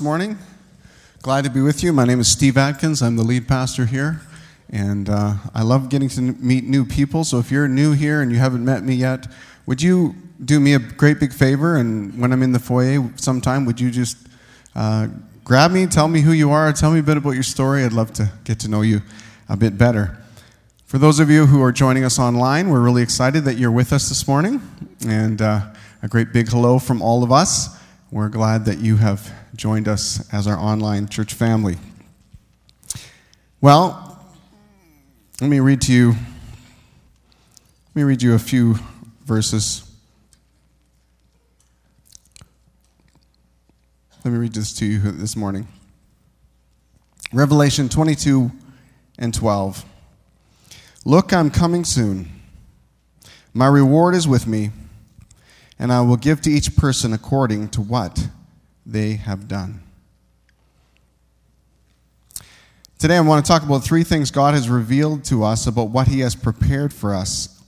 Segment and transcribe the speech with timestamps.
[0.00, 0.38] morning.
[1.22, 1.92] Glad to be with you.
[1.92, 3.02] My name is Steve Atkins.
[3.02, 4.20] I'm the lead pastor here.
[4.70, 7.24] And uh, I love getting to meet new people.
[7.24, 9.26] So if you're new here and you haven't met me yet,
[9.66, 11.76] would you do me a great big favor?
[11.76, 14.16] And when I'm in the foyer sometime, would you just
[14.74, 15.08] uh,
[15.44, 17.84] grab me, tell me who you are, tell me a bit about your story?
[17.84, 19.02] I'd love to get to know you
[19.48, 20.18] a bit better.
[20.86, 23.92] For those of you who are joining us online, we're really excited that you're with
[23.92, 24.62] us this morning.
[25.06, 25.60] And uh,
[26.02, 27.78] a great big hello from all of us.
[28.10, 31.76] We're glad that you have joined us as our online church family.
[33.60, 34.18] Well,
[35.38, 38.76] let me read to you let me read you a few
[39.26, 39.84] verses.
[44.24, 45.68] Let me read this to you this morning.
[47.30, 48.50] Revelation 22
[49.18, 49.84] and 12.
[51.04, 52.30] Look, I'm coming soon.
[53.52, 54.70] My reward is with me
[55.78, 58.30] and I will give to each person according to what
[58.86, 59.82] they have done.
[62.98, 66.06] Today, I want to talk about three things God has revealed to us about what
[66.06, 67.62] He has prepared for us.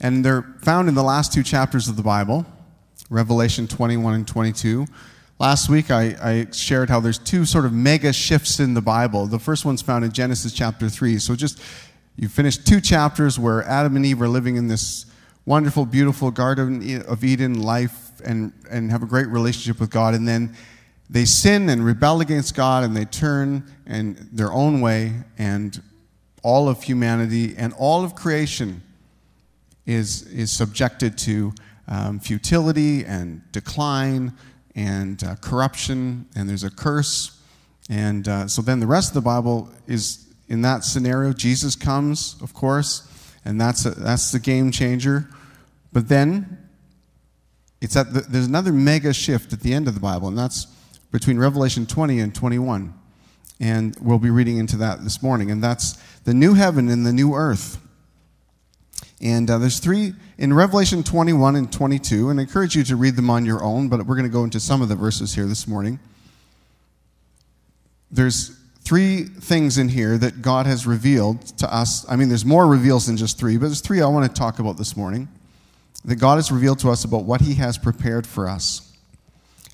[0.00, 2.46] And they're found in the last two chapters of the Bible
[3.10, 4.86] Revelation 21 and 22.
[5.40, 9.26] Last week, I, I, shared how there's two sort of mega shifts in the Bible.
[9.26, 11.18] The first one's found in Genesis chapter 3.
[11.18, 11.60] So just,
[12.14, 15.06] you finished two chapters where Adam and Eve are living in this
[15.44, 20.14] wonderful, beautiful Garden of Eden life and, and have a great relationship with God.
[20.14, 20.54] And then
[21.08, 25.82] they sin and rebel against God and they turn and their own way, and
[26.42, 28.82] all of humanity and all of creation
[29.86, 31.52] is, is subjected to
[31.88, 34.32] um, futility and decline
[34.76, 37.42] and uh, corruption, and there's a curse.
[37.88, 41.32] And uh, so then the rest of the Bible is in that scenario.
[41.32, 43.09] Jesus comes, of course,
[43.44, 45.28] and that's, a, that's the game changer.
[45.92, 46.58] But then
[47.80, 50.66] it's at the, there's another mega shift at the end of the Bible, and that's
[51.10, 52.94] between Revelation 20 and 21.
[53.58, 55.50] And we'll be reading into that this morning.
[55.50, 55.92] And that's
[56.24, 57.78] the new heaven and the new earth.
[59.20, 63.16] And uh, there's three in Revelation 21 and 22, and I encourage you to read
[63.16, 65.44] them on your own, but we're going to go into some of the verses here
[65.44, 65.98] this morning.
[68.10, 68.58] There's
[68.90, 72.04] three things in here that God has revealed to us.
[72.08, 74.58] I mean, there's more reveals than just three, but there's three I want to talk
[74.58, 75.28] about this morning
[76.04, 78.92] that God has revealed to us about what He has prepared for us.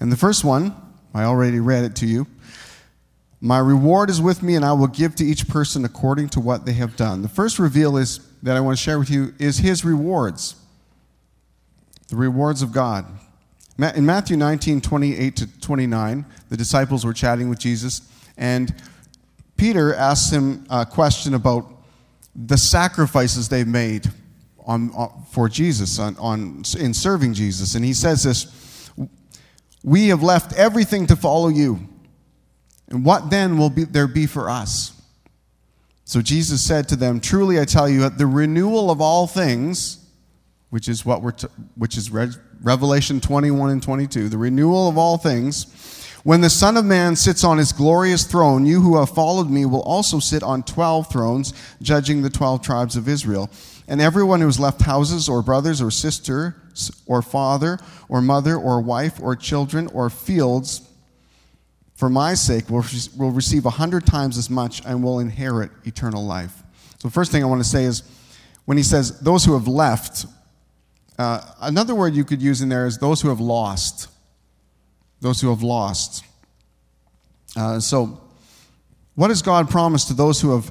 [0.00, 0.74] And the first one,
[1.14, 2.26] I already read it to you.
[3.40, 6.66] My reward is with me, and I will give to each person according to what
[6.66, 7.22] they have done.
[7.22, 10.56] The first reveal is that I want to share with you is His rewards,
[12.08, 13.06] the rewards of God.
[13.78, 18.02] In Matthew 19, 28 to 29, the disciples were chatting with Jesus,
[18.36, 18.74] and
[19.56, 21.70] Peter asks him a question about
[22.34, 24.10] the sacrifices they've made
[24.66, 27.74] on, on, for Jesus, on, on, in serving Jesus.
[27.74, 28.90] And he says this
[29.82, 31.80] We have left everything to follow you.
[32.88, 34.92] And what then will be, there be for us?
[36.04, 40.04] So Jesus said to them, Truly I tell you, at the renewal of all things,
[40.70, 42.30] which is what we're t- which is Re-
[42.62, 45.64] Revelation 21 and 22, the renewal of all things,
[46.26, 49.64] when the Son of Man sits on his glorious throne, you who have followed me
[49.64, 53.48] will also sit on 12 thrones, judging the 12 tribes of Israel.
[53.86, 56.56] And everyone who has left houses or brothers or sister
[57.06, 57.78] or father
[58.08, 60.90] or mother or wife or children or fields
[61.94, 62.84] for my sake will,
[63.16, 66.64] will receive a hundred times as much and will inherit eternal life.
[66.98, 68.02] So, the first thing I want to say is
[68.64, 70.26] when he says those who have left,
[71.20, 74.08] uh, another word you could use in there is those who have lost.
[75.20, 76.24] Those who have lost.
[77.56, 78.20] Uh, so,
[79.14, 80.70] what has God promised to those who have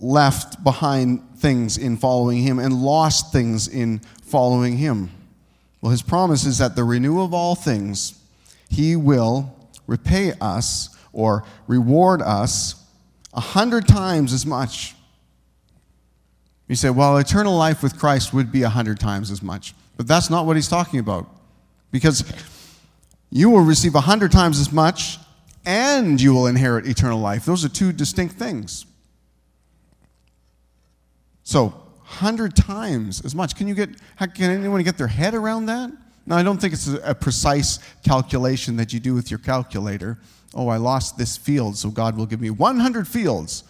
[0.00, 5.10] left behind things in following him and lost things in following him.
[5.80, 8.18] Well, his promise is that the renewal of all things,
[8.68, 9.54] he will
[9.86, 12.76] repay us or reward us
[13.34, 14.94] a hundred times as much.
[16.68, 19.74] You say, well, eternal life with Christ would be a hundred times as much.
[19.96, 21.28] But that's not what he's talking about.
[21.90, 22.24] Because
[23.34, 25.18] you will receive a hundred times as much
[25.64, 27.46] and you will inherit eternal life.
[27.46, 28.84] Those are two distinct things.
[31.42, 33.56] So, 100 times as much.
[33.56, 33.88] Can you get
[34.34, 35.90] can anyone get their head around that?
[36.26, 40.18] No, I don't think it's a, precise calculation that you do with your calculator.
[40.54, 43.64] Oh, I lost this field, so God will give me 100 fields.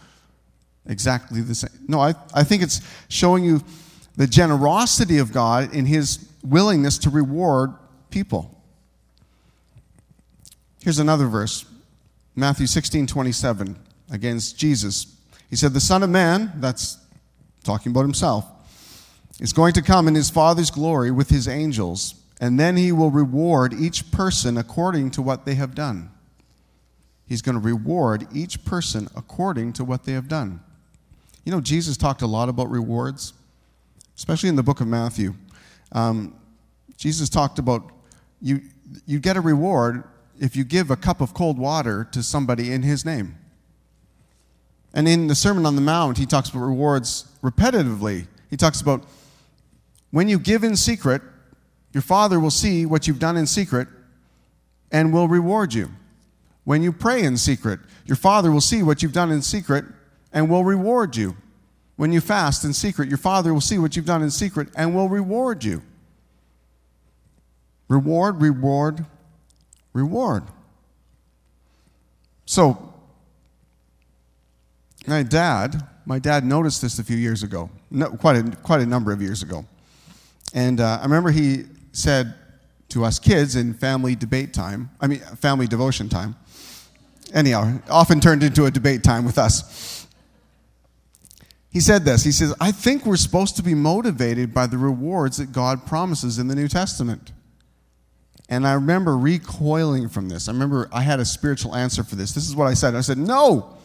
[0.87, 1.71] Exactly the same.
[1.87, 3.63] No, I, I think it's showing you
[4.17, 7.73] the generosity of God in his willingness to reward
[8.11, 8.62] people.
[10.83, 11.65] Here's another verse
[12.35, 13.77] Matthew 16 27,
[14.11, 15.17] against Jesus.
[15.49, 16.99] He said, The Son of Man, that's
[17.63, 18.45] talking about himself,
[19.39, 23.11] is going to come in his Father's glory with his angels, and then he will
[23.11, 26.11] reward each person according to what they have done.
[27.29, 30.61] He's going to reward each person according to what they have done.
[31.45, 33.35] You know, Jesus talked a lot about rewards,
[34.17, 35.35] especially in the book of Matthew.
[35.93, 36.35] Um,
[36.97, 37.91] Jesus talked about
[38.41, 38.63] you,
[39.07, 40.05] you get a reward
[40.43, 43.37] if you give a cup of cold water to somebody in his name.
[44.93, 48.27] And in the Sermon on the Mount, he talks about rewards repetitively.
[48.51, 49.05] He talks about
[50.11, 51.23] when you give in secret,
[51.93, 53.87] your Father will see what you've done in secret
[54.91, 55.93] and will reward you.
[56.65, 59.85] When you pray in secret, your Father will see what you've done in secret
[60.33, 61.37] and will reward you.
[61.95, 64.93] When you fast in secret, your Father will see what you've done in secret and
[64.93, 65.83] will reward you.
[67.87, 69.07] Reward, reward,
[69.93, 70.45] reward.
[72.47, 72.93] So,
[75.07, 78.87] my dad, my dad noticed this a few years ago, no, quite, a, quite a
[78.87, 79.65] number of years ago.
[80.55, 82.35] And uh, I remember he said
[82.91, 86.37] to us kids in family debate time, I mean, family devotion time,
[87.33, 90.07] anyhow, often turned into a debate time with us.
[91.71, 95.39] He said this He says, I think we're supposed to be motivated by the rewards
[95.39, 97.33] that God promises in the New Testament.
[98.53, 100.47] And I remember recoiling from this.
[100.47, 102.33] I remember I had a spiritual answer for this.
[102.33, 102.95] This is what I said.
[102.95, 103.79] I said, No,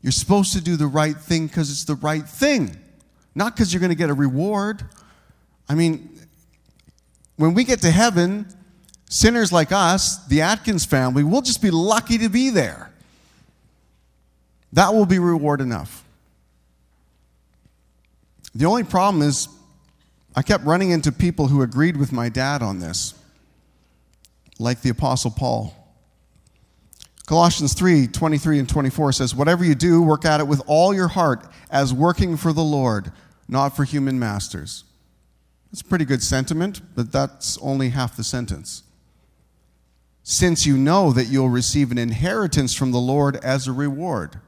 [0.00, 2.76] you're supposed to do the right thing because it's the right thing,
[3.34, 4.84] not because you're going to get a reward.
[5.68, 6.20] I mean,
[7.34, 8.46] when we get to heaven,
[9.10, 12.92] sinners like us, the Atkins family, we'll just be lucky to be there.
[14.72, 16.04] That will be reward enough.
[18.54, 19.48] The only problem is,
[20.36, 23.12] I kept running into people who agreed with my dad on this,
[24.58, 25.74] like the Apostle Paul.
[27.26, 31.08] Colossians 3 23 and 24 says, Whatever you do, work at it with all your
[31.08, 33.10] heart as working for the Lord,
[33.48, 34.84] not for human masters.
[35.70, 38.84] That's a pretty good sentiment, but that's only half the sentence.
[40.22, 44.40] Since you know that you'll receive an inheritance from the Lord as a reward.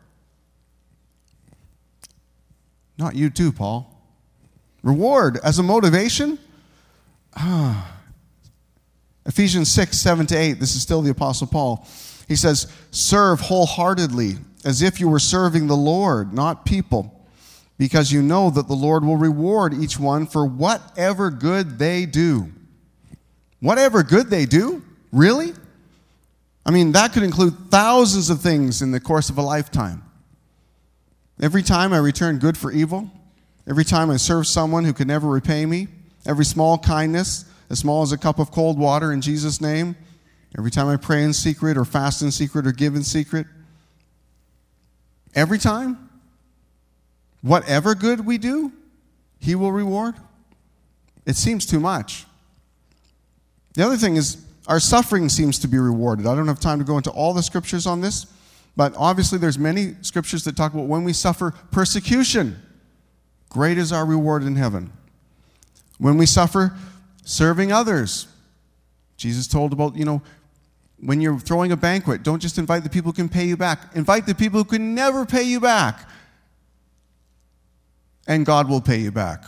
[2.96, 3.94] Not you, too, Paul.
[4.82, 6.38] Reward as a motivation?
[7.36, 7.97] Ah.
[9.28, 10.54] Ephesians 6, 7 to 8.
[10.54, 11.86] This is still the Apostle Paul.
[12.26, 17.14] He says, Serve wholeheartedly, as if you were serving the Lord, not people
[17.78, 22.52] because you know that the Lord will reward each one for whatever good they do.
[23.60, 24.82] Whatever good they do?
[25.12, 25.52] Really?
[26.66, 30.02] I mean, that could include thousands of things in the course of a lifetime.
[31.40, 33.10] Every time I return good for evil,
[33.66, 35.86] every time I serve someone who could never repay me,
[36.26, 39.96] every small kindness, as small as a cup of cold water in Jesus' name,
[40.56, 43.46] every time I pray in secret or fast in secret or give in secret,
[45.34, 46.08] every time,
[47.42, 48.72] Whatever good we do,
[49.38, 50.14] He will reward.
[51.24, 52.24] It seems too much.
[53.74, 56.26] The other thing is, our suffering seems to be rewarded.
[56.26, 58.26] I don't have time to go into all the scriptures on this,
[58.76, 62.60] but obviously there's many scriptures that talk about when we suffer persecution,
[63.48, 64.92] great is our reward in heaven.
[65.98, 66.76] When we suffer
[67.28, 68.26] serving others,
[69.18, 70.22] Jesus told about, you know,
[71.00, 73.94] when you're throwing a banquet, don't just invite the people who can pay you back.
[73.94, 76.08] Invite the people who can never pay you back
[78.26, 79.44] and God will pay you back.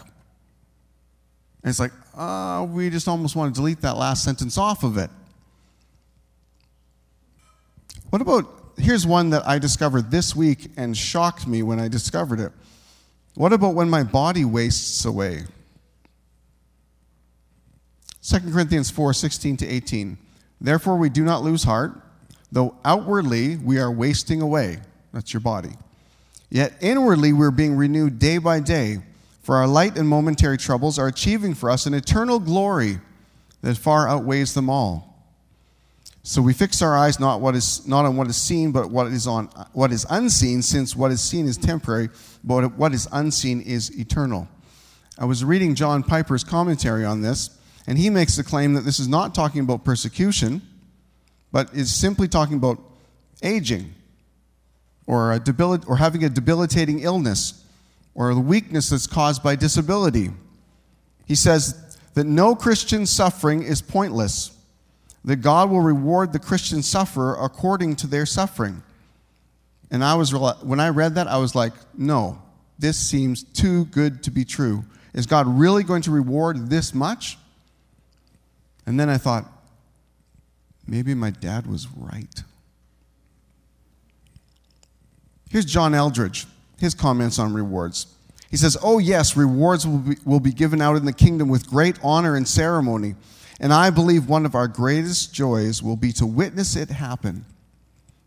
[1.62, 4.98] And it's like, uh, we just almost want to delete that last sentence off of
[4.98, 5.10] it.
[8.10, 8.46] What about,
[8.76, 12.52] here's one that I discovered this week and shocked me when I discovered it.
[13.34, 15.44] What about when my body wastes away?
[18.22, 20.18] 2 Corinthians 4 16 to 18.
[20.60, 21.92] Therefore, we do not lose heart,
[22.52, 24.80] though outwardly we are wasting away.
[25.12, 25.70] That's your body.
[26.50, 28.98] Yet inwardly we're being renewed day by day,
[29.42, 32.98] for our light and momentary troubles are achieving for us an eternal glory
[33.62, 35.06] that far outweighs them all.
[36.22, 39.06] So we fix our eyes not what is not on what is seen, but what
[39.06, 42.10] is on what is unseen, since what is seen is temporary,
[42.44, 44.46] but what is unseen is eternal.
[45.18, 47.50] I was reading John Piper's commentary on this,
[47.86, 50.62] and he makes the claim that this is not talking about persecution,
[51.52, 52.78] but is simply talking about
[53.42, 53.94] aging
[55.06, 57.64] or, a debil- or having a debilitating illness
[58.14, 60.30] or the weakness that's caused by disability.
[61.26, 64.56] He says that no Christian suffering is pointless,
[65.24, 68.82] that God will reward the Christian sufferer according to their suffering.
[69.90, 72.40] And I was, when I read that, I was like, no,
[72.78, 74.84] this seems too good to be true.
[75.12, 77.36] Is God really going to reward this much?
[78.86, 79.46] And then I thought,
[80.86, 82.42] maybe my dad was right.
[85.50, 86.46] Here's John Eldredge,
[86.78, 88.06] his comments on rewards.
[88.50, 91.68] He says, Oh, yes, rewards will be, will be given out in the kingdom with
[91.68, 93.14] great honor and ceremony,
[93.60, 97.44] And I believe one of our greatest joys will be to witness it happen.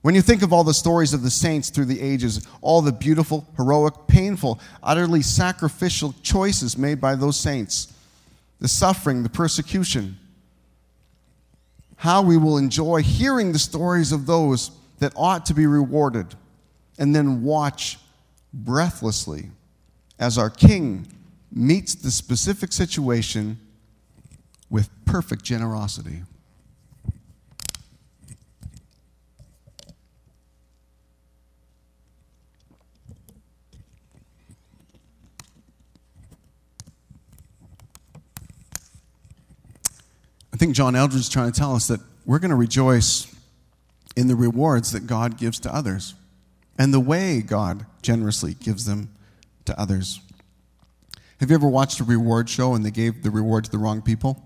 [0.01, 2.91] When you think of all the stories of the saints through the ages, all the
[2.91, 7.93] beautiful, heroic, painful, utterly sacrificial choices made by those saints,
[8.59, 10.17] the suffering, the persecution,
[12.03, 16.35] how we will enjoy hearing the stories of those that ought to be rewarded,
[16.99, 17.97] and then watch
[18.53, 19.49] breathlessly
[20.19, 21.07] as our King
[21.49, 23.57] meets the specific situation
[24.69, 26.23] with perfect generosity.
[40.53, 43.33] I think John Eldredge is trying to tell us that we're going to rejoice
[44.15, 46.13] in the rewards that God gives to others
[46.77, 49.09] and the way God generously gives them
[49.65, 50.21] to others.
[51.39, 54.01] Have you ever watched a reward show and they gave the reward to the wrong
[54.01, 54.41] people?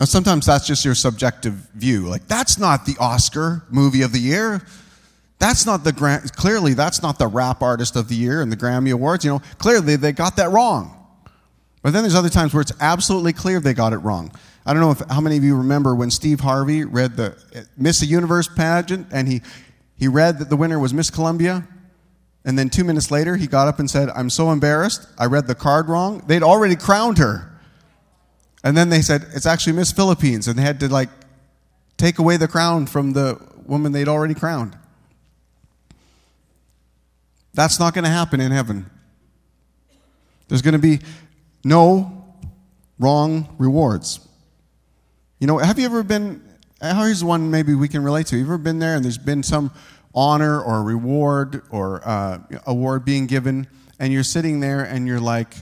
[0.00, 2.06] Now, sometimes that's just your subjective view.
[2.06, 4.66] Like, that's not the Oscar movie of the year.
[5.38, 5.92] That's not the
[6.34, 9.24] clearly that's not the rap artist of the year and the Grammy Awards.
[9.24, 10.95] You know, clearly they got that wrong.
[11.86, 14.32] But then there's other times where it's absolutely clear they got it wrong.
[14.66, 17.36] I don't know if, how many of you remember when Steve Harvey read the
[17.76, 19.40] Miss Universe pageant and he,
[19.96, 21.64] he read that the winner was Miss Colombia.
[22.44, 25.06] And then two minutes later, he got up and said, I'm so embarrassed.
[25.16, 26.24] I read the card wrong.
[26.26, 27.56] They'd already crowned her.
[28.64, 30.48] And then they said, It's actually Miss Philippines.
[30.48, 31.10] And they had to, like,
[31.98, 34.76] take away the crown from the woman they'd already crowned.
[37.54, 38.90] That's not going to happen in heaven.
[40.48, 40.98] There's going to be
[41.66, 42.24] no
[42.98, 44.20] wrong rewards.
[45.40, 46.40] You know, have you ever been,
[46.80, 48.36] here's one maybe we can relate to.
[48.36, 49.72] You ever been there and there's been some
[50.14, 53.66] honor or reward or uh, award being given,
[53.98, 55.54] and you're sitting there and you're like,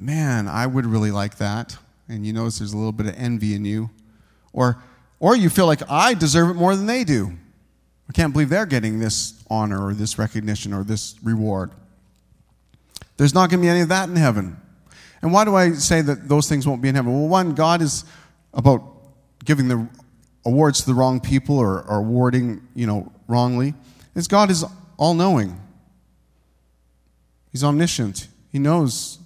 [0.00, 1.76] man, I would really like that.
[2.08, 3.90] And you notice there's a little bit of envy in you.
[4.54, 4.82] Or,
[5.20, 7.30] or you feel like I deserve it more than they do.
[8.08, 11.72] I can't believe they're getting this honor or this recognition or this reward.
[13.18, 14.56] There's not going to be any of that in heaven.
[15.22, 17.12] And why do I say that those things won't be in heaven?
[17.12, 18.04] Well, one, God is
[18.52, 18.82] about
[19.44, 19.88] giving the
[20.44, 23.74] awards to the wrong people or, or awarding, you know, wrongly,
[24.14, 24.64] is God is
[24.96, 25.58] all knowing.
[27.52, 28.28] He's omniscient.
[28.50, 29.18] He knows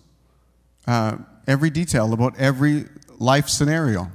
[0.87, 2.85] uh, every detail about every
[3.19, 4.11] life scenario.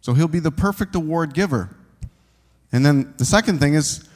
[0.00, 1.76] So he'll be the perfect award giver.
[2.72, 4.08] And then the second thing is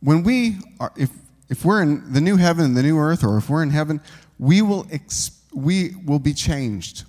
[0.00, 1.10] when we are, if,
[1.48, 4.00] if we're in the new heaven and the new earth, or if we're in heaven,
[4.38, 7.04] we will, ex- we will be changed.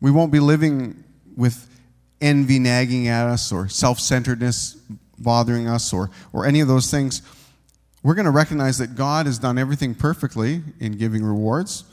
[0.00, 1.04] We won't be living
[1.36, 1.68] with
[2.20, 4.76] envy nagging at us or self centeredness
[5.18, 7.22] bothering us or, or any of those things,
[8.02, 11.84] we're going to recognize that God has done everything perfectly in giving rewards,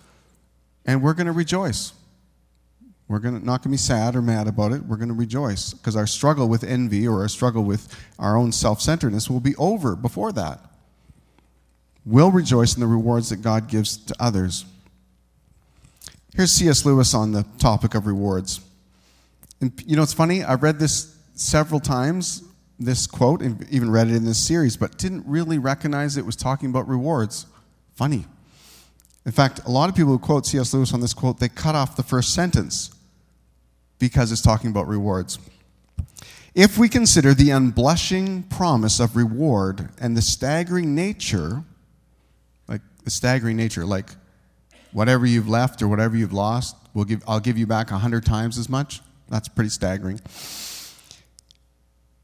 [0.86, 1.94] and we're going to rejoice.
[3.08, 4.84] We're to, not going to be sad or mad about it.
[4.86, 8.52] We're going to rejoice because our struggle with envy or our struggle with our own
[8.52, 10.60] self centeredness will be over before that.
[12.06, 14.66] We'll rejoice in the rewards that God gives to others.
[16.36, 16.86] Here's C.S.
[16.86, 18.62] Lewis on the topic of rewards.
[19.60, 22.44] And you know, it's funny, I read this several times,
[22.80, 26.36] this quote, and even read it in this series, but didn't really recognize it was
[26.36, 27.46] talking about rewards.
[27.96, 28.26] Funny.
[29.26, 30.74] In fact, a lot of people who quote C.S.
[30.74, 32.92] Lewis on this quote, they cut off the first sentence
[34.00, 35.38] because it's talking about rewards.
[36.56, 41.64] If we consider the unblushing promise of reward and the staggering nature,
[42.68, 44.16] like the staggering nature, like
[44.94, 48.26] whatever you've left or whatever you've lost, we'll give, I'll give you back a hundred
[48.26, 49.02] times as much.
[49.30, 50.20] That's pretty staggering.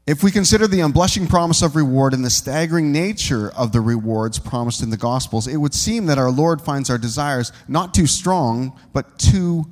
[0.06, 4.38] If we consider the unblushing promise of reward and the staggering nature of the rewards
[4.38, 8.06] promised in the Gospels, it would seem that our Lord finds our desires not too
[8.06, 9.66] strong, but too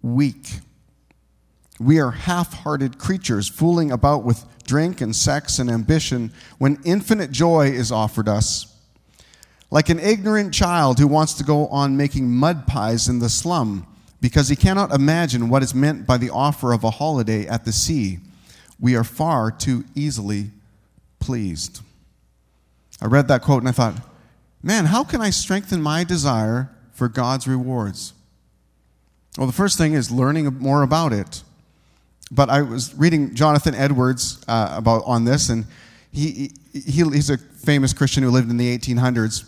[0.00, 0.60] weak.
[1.78, 7.30] We are half hearted creatures fooling about with drink and sex and ambition when infinite
[7.30, 8.75] joy is offered us.
[9.70, 13.86] Like an ignorant child who wants to go on making mud pies in the slum
[14.20, 17.72] because he cannot imagine what is meant by the offer of a holiday at the
[17.72, 18.18] sea.
[18.78, 20.50] We are far too easily
[21.18, 21.80] pleased.
[23.00, 23.94] I read that quote and I thought,
[24.62, 28.12] man, how can I strengthen my desire for God's rewards?
[29.36, 31.42] Well, the first thing is learning more about it.
[32.30, 35.66] But I was reading Jonathan Edwards uh, about on this, and
[36.10, 39.44] he, he, he's a famous Christian who lived in the 1800s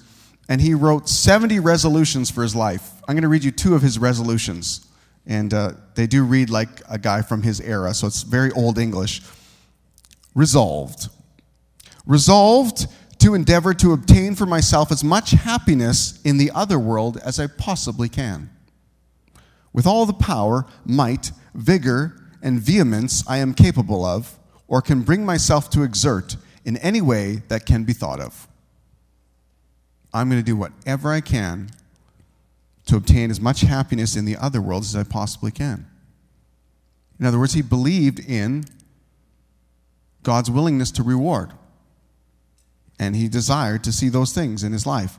[0.49, 2.91] and he wrote 70 resolutions for his life.
[3.07, 4.87] I'm going to read you two of his resolutions.
[5.27, 8.79] And uh, they do read like a guy from his era, so it's very old
[8.79, 9.21] English.
[10.35, 11.09] Resolved.
[12.07, 12.87] Resolved
[13.19, 17.47] to endeavor to obtain for myself as much happiness in the other world as I
[17.47, 18.49] possibly can.
[19.73, 25.27] With all the power, might, vigor, and vehemence I am capable of, or can bring
[25.27, 28.48] myself to exert in any way that can be thought of.
[30.13, 31.71] I'm going to do whatever I can
[32.87, 35.87] to obtain as much happiness in the other worlds as I possibly can.
[37.21, 38.65] In other words, he believed in
[40.23, 41.53] God's willingness to reward.
[42.99, 45.19] And he desired to see those things in his life.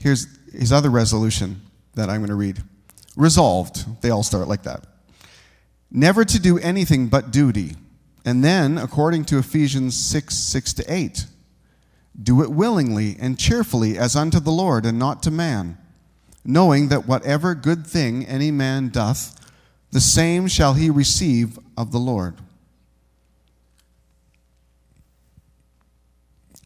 [0.00, 1.62] Here's his other resolution
[1.94, 2.62] that I'm going to read
[3.16, 4.02] Resolved.
[4.02, 4.84] They all start like that.
[5.90, 7.76] Never to do anything but duty.
[8.24, 11.26] And then, according to Ephesians 6 6 to 8,
[12.20, 15.78] do it willingly and cheerfully as unto the Lord and not to man,
[16.44, 19.38] knowing that whatever good thing any man doth,
[19.90, 22.36] the same shall he receive of the Lord.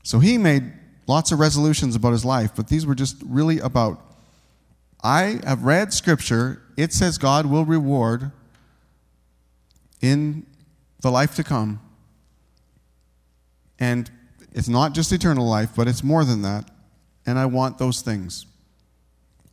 [0.02, 0.72] So he made
[1.06, 4.04] lots of resolutions about his life, but these were just really about
[5.02, 8.32] I have read scripture, it says God will reward
[10.00, 10.44] in
[11.00, 11.80] the life to come.
[13.78, 14.10] And
[14.52, 16.70] it's not just eternal life, but it's more than that.
[17.26, 18.46] And I want those things.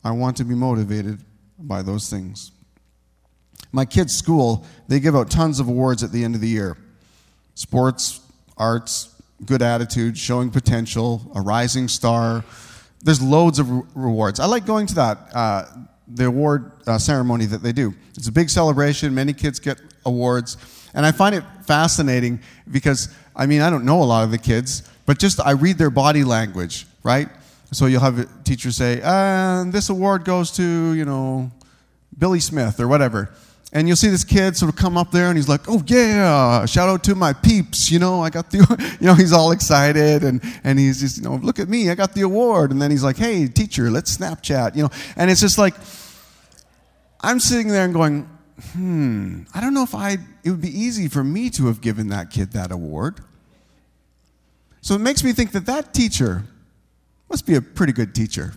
[0.02, 1.18] I want to be motivated
[1.58, 2.52] by those things.
[3.72, 6.76] My kids' school, they give out tons of awards at the end of the year
[7.54, 8.20] sports,
[8.56, 12.44] arts, good attitude, showing potential, a rising star.
[13.02, 14.40] There's loads of re- rewards.
[14.40, 15.64] I like going to that, uh,
[16.08, 17.94] the award uh, ceremony that they do.
[18.14, 20.56] It's a big celebration, many kids get awards.
[20.94, 24.38] And I find it fascinating because, I mean, I don't know a lot of the
[24.38, 27.28] kids, but just I read their body language, right?
[27.72, 31.50] So you'll have a teacher say, uh, this award goes to, you know,
[32.16, 33.30] Billy Smith or whatever.
[33.72, 36.64] And you'll see this kid sort of come up there and he's like, oh yeah,
[36.66, 38.58] shout out to my peeps, you know, I got the,
[39.00, 41.94] you know, he's all excited and, and he's just, you know, look at me, I
[41.94, 42.70] got the award.
[42.70, 44.90] And then he's like, hey, teacher, let's Snapchat, you know.
[45.16, 45.74] And it's just like,
[47.20, 48.28] I'm sitting there and going,
[48.72, 52.08] hmm, I don't know if I, it would be easy for me to have given
[52.08, 53.20] that kid that award.
[54.86, 56.44] So it makes me think that that teacher
[57.28, 58.52] must be a pretty good teacher.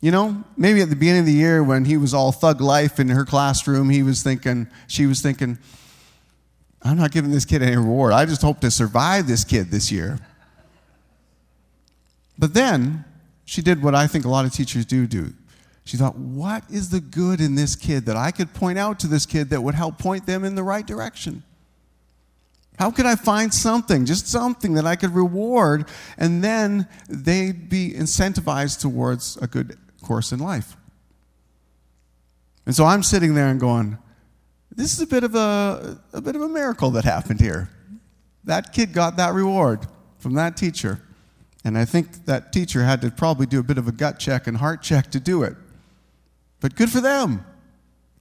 [0.00, 2.98] You know, maybe at the beginning of the year when he was all thug life
[2.98, 5.56] in her classroom, he was thinking, she was thinking,
[6.82, 8.12] I'm not giving this kid any reward.
[8.12, 10.18] I just hope to survive this kid this year.
[12.36, 13.04] But then
[13.44, 15.32] she did what I think a lot of teachers do do.
[15.84, 19.06] She thought, what is the good in this kid that I could point out to
[19.06, 21.44] this kid that would help point them in the right direction?
[22.78, 25.86] How could I find something, just something that I could reward,
[26.18, 30.76] and then they'd be incentivized towards a good course in life.
[32.66, 33.98] And so I'm sitting there and going,
[34.74, 37.70] this is a bit of a, a bit of a miracle that happened here.
[38.44, 39.86] That kid got that reward
[40.18, 41.00] from that teacher.
[41.64, 44.46] And I think that teacher had to probably do a bit of a gut check
[44.46, 45.54] and heart check to do it.
[46.60, 47.44] But good for them.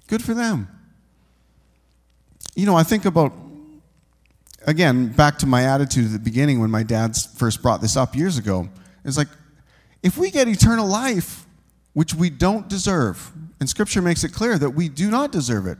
[0.07, 0.67] Good for them.
[2.55, 3.33] You know, I think about,
[4.65, 8.15] again, back to my attitude at the beginning when my dad first brought this up
[8.15, 8.69] years ago.
[9.05, 9.29] It's like,
[10.01, 11.45] if we get eternal life,
[11.93, 13.31] which we don't deserve.
[13.59, 15.77] And Scripture makes it clear that we do not deserve it.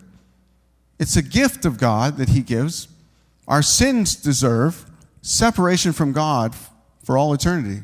[1.00, 2.88] It's a gift of God that He gives.
[3.48, 4.86] Our sins deserve
[5.22, 6.56] separation from God
[7.04, 7.84] for all eternity.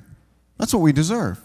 [0.57, 1.39] That's what we deserve.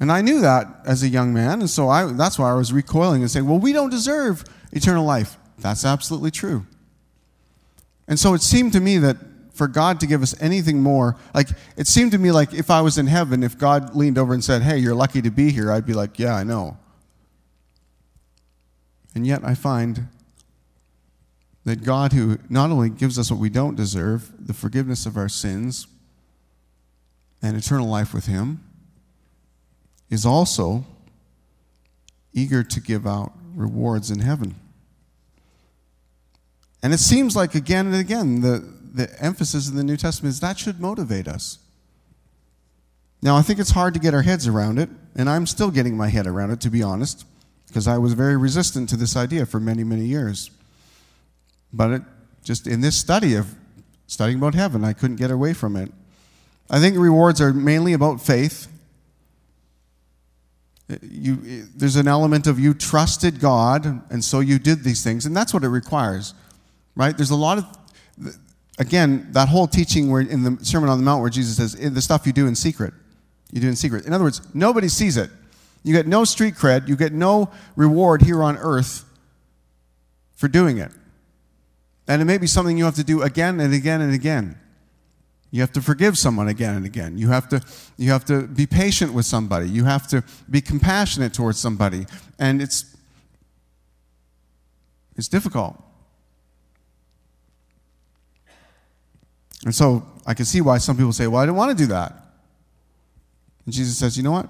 [0.00, 2.72] And I knew that as a young man, and so I, that's why I was
[2.72, 5.38] recoiling and saying, well, we don't deserve eternal life.
[5.58, 6.66] That's absolutely true.
[8.12, 9.16] And so it seemed to me that
[9.54, 11.16] for God to give us anything more.
[11.32, 11.48] Like,
[11.78, 14.44] it seemed to me like if I was in heaven, if God leaned over and
[14.44, 16.76] said, Hey, you're lucky to be here, I'd be like, Yeah, I know.
[19.14, 20.08] And yet I find
[21.64, 25.30] that God, who not only gives us what we don't deserve, the forgiveness of our
[25.30, 25.86] sins
[27.40, 28.62] and eternal life with Him,
[30.10, 30.84] is also
[32.34, 34.56] eager to give out rewards in heaven.
[36.82, 38.58] And it seems like again and again the,
[38.94, 41.58] the emphasis in the New Testament is that should motivate us.
[43.22, 45.96] Now, I think it's hard to get our heads around it, and I'm still getting
[45.96, 47.24] my head around it, to be honest,
[47.68, 50.50] because I was very resistant to this idea for many, many years.
[51.72, 52.02] But it,
[52.42, 53.54] just in this study of
[54.08, 55.92] studying about heaven, I couldn't get away from it.
[56.68, 58.66] I think rewards are mainly about faith.
[60.90, 65.04] Uh, you, uh, there's an element of you trusted God, and so you did these
[65.04, 66.34] things, and that's what it requires,
[66.94, 67.16] right?
[67.16, 68.38] There's a lot of
[68.78, 71.88] again, that whole teaching where in the Sermon on the Mount where Jesus says, eh,
[71.88, 72.94] the stuff you do in secret,
[73.52, 74.06] you do in secret.
[74.06, 75.30] In other words, nobody sees it.
[75.82, 79.04] You get no street cred, you get no reward here on earth
[80.34, 80.90] for doing it.
[82.08, 84.58] And it may be something you have to do again and again and again.
[85.50, 87.18] You have to forgive someone again and again.
[87.18, 87.60] You have to,
[87.98, 89.68] you have to be patient with somebody.
[89.68, 92.06] You have to be compassionate towards somebody.
[92.38, 92.96] And it's,
[95.16, 95.82] It's difficult.
[99.64, 101.88] And so I can see why some people say, well, I don't want to do
[101.88, 102.12] that.
[103.64, 104.48] And Jesus says, you know what?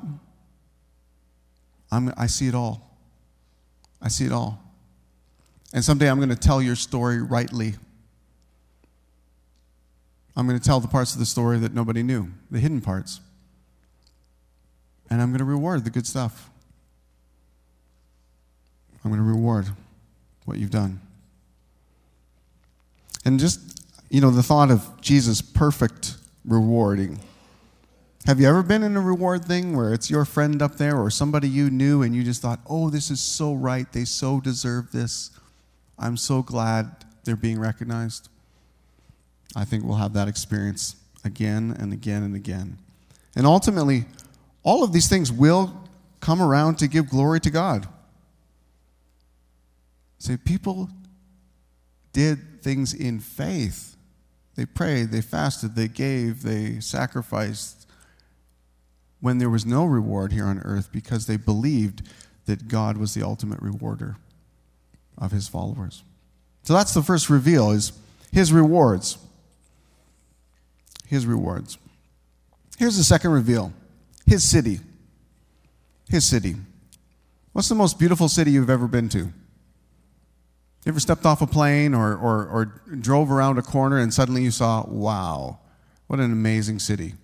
[1.91, 2.97] I'm, I see it all.
[4.01, 4.59] I see it all.
[5.75, 7.75] And someday I'm going to tell your story rightly.
[10.35, 13.21] I'm going to tell the parts of the story that nobody knew, the hidden parts.
[15.11, 16.49] And I'm going to reward the good stuff.
[19.05, 19.67] I'm going to reward
[20.47, 21.01] what you've done.
[23.25, 23.82] And just,
[24.13, 27.19] you know, the thought of Jesus' perfect rewarding.
[28.27, 31.11] Have you ever been in a reward thing where it's your friend up there or
[31.11, 33.91] somebody you knew and you just thought, oh, this is so right.
[33.91, 35.31] They so deserve this.
[35.99, 36.95] I'm so glad
[37.25, 38.29] they're being recognized?
[39.57, 42.77] I think we'll have that experience again and again and again.
[43.35, 44.05] And ultimately,
[44.63, 45.73] all of these things will
[46.21, 47.89] come around to give glory to God.
[50.19, 50.91] See, people
[52.13, 53.93] did things in faith.
[54.55, 57.87] They prayed, they fasted, they gave, they sacrificed
[59.21, 62.03] when there was no reward here on earth because they believed
[62.47, 64.17] that God was the ultimate rewarder
[65.17, 66.03] of his followers.
[66.65, 67.93] So that's the first reveal is
[68.33, 69.19] his rewards
[71.13, 71.77] his rewards.
[72.79, 73.75] Here's the second reveal
[74.27, 74.81] his city.
[76.09, 76.57] His city.
[77.53, 79.31] What's the most beautiful city you've ever been to?
[80.85, 82.65] You ever stepped off a plane or, or, or
[82.97, 85.61] drove around a corner and suddenly you saw, wow,
[86.09, 87.15] what an amazing city?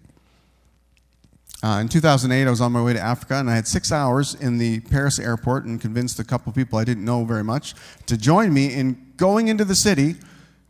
[1.61, 4.37] Uh, in 2008, I was on my way to Africa, and I had six hours
[4.37, 7.75] in the Paris airport and convinced a couple people I didn't know very much
[8.07, 10.15] to join me in going into the city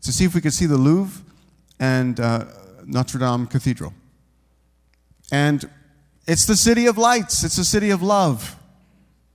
[0.01, 1.23] to see if we could see the Louvre
[1.79, 2.45] and uh,
[2.85, 3.93] Notre Dame Cathedral.
[5.31, 5.69] And
[6.25, 8.55] it's the city of lights, it's the city of love,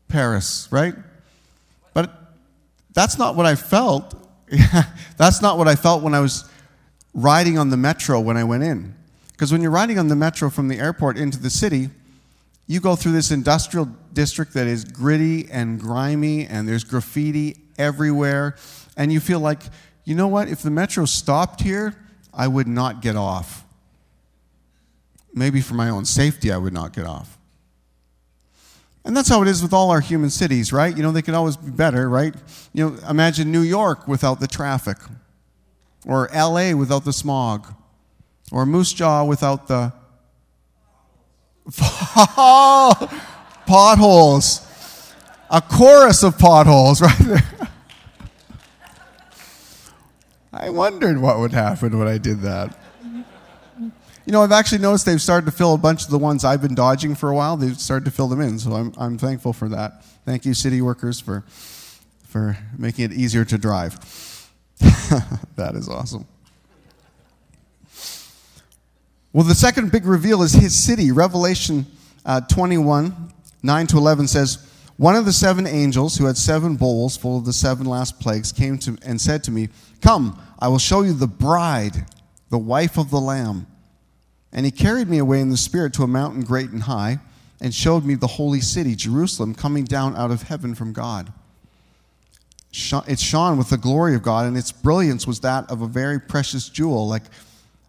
[0.08, 0.94] Paris, right?
[2.94, 4.14] That's not what I felt.
[5.16, 6.48] that's not what I felt when I was
[7.12, 8.94] riding on the metro when I went in.
[9.32, 11.90] Because when you're riding on the metro from the airport into the city,
[12.66, 18.56] you go through this industrial district that is gritty and grimy, and there's graffiti everywhere.
[18.96, 19.62] And you feel like,
[20.04, 20.48] you know what?
[20.48, 21.94] If the metro stopped here,
[22.32, 23.64] I would not get off.
[25.34, 27.38] Maybe for my own safety, I would not get off.
[29.04, 30.96] And that's how it is with all our human cities, right?
[30.96, 32.34] You know, they could always be better, right?
[32.72, 34.96] You know, imagine New York without the traffic,
[36.06, 37.74] or LA without the smog,
[38.50, 39.92] or Moose Jaw without the
[43.66, 44.60] potholes.
[45.50, 47.68] A chorus of potholes right there.
[50.52, 52.78] I wondered what would happen when I did that.
[54.26, 56.62] You know, I've actually noticed they've started to fill a bunch of the ones I've
[56.62, 57.58] been dodging for a while.
[57.58, 60.02] They've started to fill them in, so I'm, I'm thankful for that.
[60.24, 61.44] Thank you, city workers, for,
[62.26, 63.98] for making it easier to drive.
[65.56, 66.26] that is awesome.
[69.34, 71.10] Well, the second big reveal is his city.
[71.12, 71.84] Revelation
[72.24, 73.32] uh, 21,
[73.62, 77.44] 9 to 11 says, One of the seven angels who had seven bowls full of
[77.44, 79.68] the seven last plagues came to and said to me,
[80.00, 82.06] Come, I will show you the bride,
[82.48, 83.66] the wife of the Lamb.
[84.54, 87.18] And he carried me away in the Spirit to a mountain great and high,
[87.60, 91.32] and showed me the holy city, Jerusalem, coming down out of heaven from God.
[92.72, 96.20] It shone with the glory of God, and its brilliance was that of a very
[96.20, 97.24] precious jewel, like,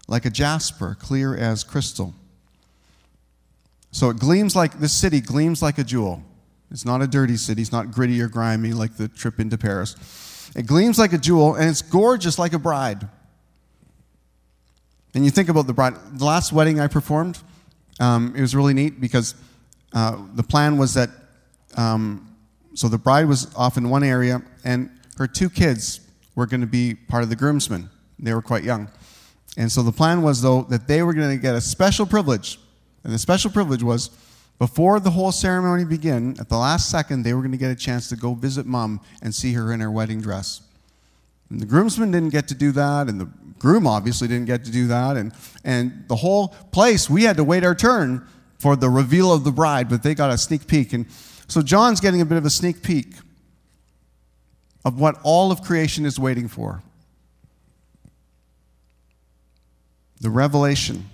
[0.08, 2.14] like a jasper, clear as crystal.
[3.92, 6.22] So it gleams like, this city gleams like a jewel.
[6.70, 9.94] It's not a dirty city, it's not gritty or grimy like the trip into Paris.
[10.56, 13.08] It gleams like a jewel, and it's gorgeous like a bride.
[15.16, 15.94] And you think about the bride.
[16.18, 17.38] The last wedding I performed,
[17.98, 19.34] um, it was really neat because
[19.94, 21.08] uh, the plan was that,
[21.74, 22.36] um,
[22.74, 26.00] so the bride was off in one area, and her two kids
[26.34, 27.88] were going to be part of the groomsmen.
[28.18, 28.90] They were quite young.
[29.56, 32.58] And so the plan was, though, that they were going to get a special privilege.
[33.02, 34.10] And the special privilege was
[34.58, 37.74] before the whole ceremony began, at the last second, they were going to get a
[37.74, 40.60] chance to go visit mom and see her in her wedding dress.
[41.50, 43.28] And the groomsmen didn't get to do that, and the
[43.58, 45.16] groom obviously didn't get to do that.
[45.16, 45.32] And,
[45.64, 48.26] and the whole place, we had to wait our turn
[48.58, 50.92] for the reveal of the bride, but they got a sneak peek.
[50.92, 51.06] And
[51.46, 53.14] so John's getting a bit of a sneak peek
[54.84, 56.82] of what all of creation is waiting for
[60.20, 61.04] the revelation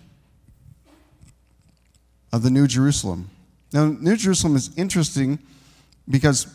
[2.33, 3.31] of the New Jerusalem.
[3.73, 5.39] Now, New Jerusalem is interesting
[6.09, 6.47] because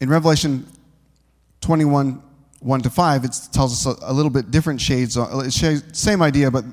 [0.00, 0.66] in Revelation
[1.60, 2.22] 21
[2.62, 5.18] 1 to 5, it tells us a, little bit different shades.
[5.92, 6.64] Same idea, but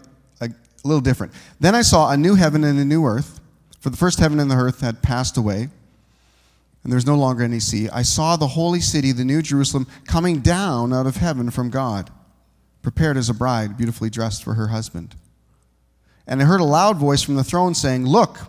[0.41, 0.49] a,
[0.83, 1.33] little different.
[1.59, 3.39] Then I saw a new heaven and a new earth,
[3.79, 5.69] for the first heaven and the earth had passed away,
[6.83, 7.89] and and there's no longer any sea.
[7.89, 12.09] I saw the holy city, the new Jerusalem, coming down out of heaven from God,
[12.81, 15.15] prepared as a bride, beautifully dressed for her husband.
[16.25, 18.39] And I heard a loud voice from the throne saying, Look,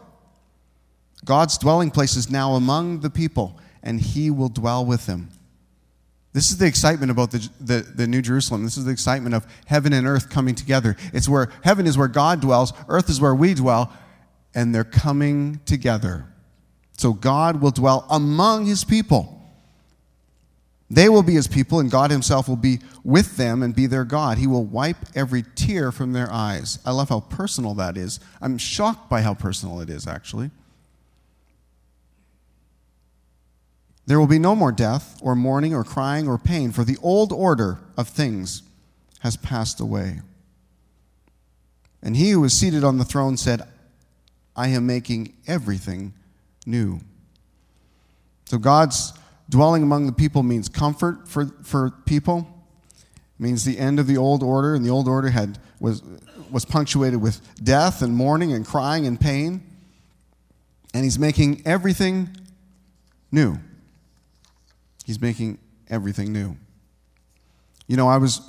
[1.25, 5.31] God's dwelling place is now among the people, and he will dwell with them.
[6.33, 8.63] This is the excitement about the, the, the, New Jerusalem.
[8.63, 10.97] This is the excitement of heaven and earth coming together.
[11.13, 13.93] It's where heaven is where God dwells, earth is where we dwell,
[14.55, 16.27] and they're coming together.
[16.93, 19.37] So God will dwell among his people.
[20.89, 24.05] They will be his people, and God himself will be with them and be their
[24.05, 24.39] God.
[24.39, 26.81] He will wipe every tear from their eyes.
[26.85, 28.19] I love how personal that is.
[28.41, 30.51] I'm shocked by how personal it is, actually.
[34.07, 37.33] There will be no more death, or mourning, or crying, or pain, for the old
[37.33, 38.63] order of things
[39.21, 40.21] has passed away.
[42.03, 43.63] And he who was seated on the throne said,
[44.57, 46.15] I am making everything
[46.67, 47.01] new.
[48.47, 49.13] So God's
[49.49, 52.49] dwelling among the people means comfort for, for people.
[53.39, 56.03] It means the end of the old order, and the old order had was
[56.51, 59.63] was punctuated with death and mourning and crying and pain.
[60.93, 62.37] And he's making everything
[63.31, 63.59] new.
[65.11, 66.57] He's making everything new.
[67.89, 68.49] You know, I was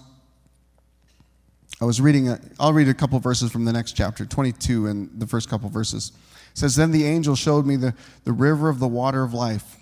[1.82, 5.10] I was reading i will read a couple verses from the next chapter, 22 and
[5.19, 6.12] the first couple verses.
[6.52, 7.95] It says, Then the angel showed me the,
[8.26, 9.76] the river of the water of life,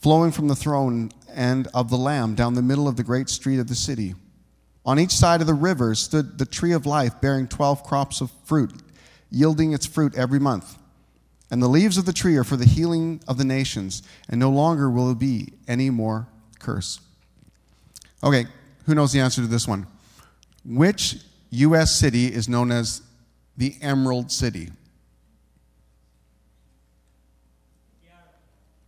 [0.00, 3.58] flowing from the throne and of the Lamb down the middle of the great street
[3.58, 4.14] of the city.
[4.86, 8.30] On each side of the river stood the tree of life, bearing 12 crops of
[8.46, 8.72] fruit,
[9.30, 10.78] yielding its fruit every month.
[11.52, 14.48] And the leaves of the tree are for the healing of the nations, and no
[14.48, 16.26] longer will there be any more
[16.58, 16.98] curse.
[18.24, 18.46] Okay,
[18.86, 19.86] who knows the answer to this one?
[20.64, 21.18] Which
[21.50, 21.94] U.S.
[21.94, 23.02] city is known as
[23.58, 24.70] the Emerald City?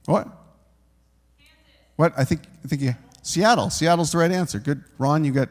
[0.07, 0.27] What?
[1.97, 2.15] What?
[2.17, 2.95] I think I think yeah.
[3.21, 3.69] Seattle.
[3.69, 4.59] Seattle's the right answer.
[4.59, 5.23] Good, Ron.
[5.25, 5.51] You got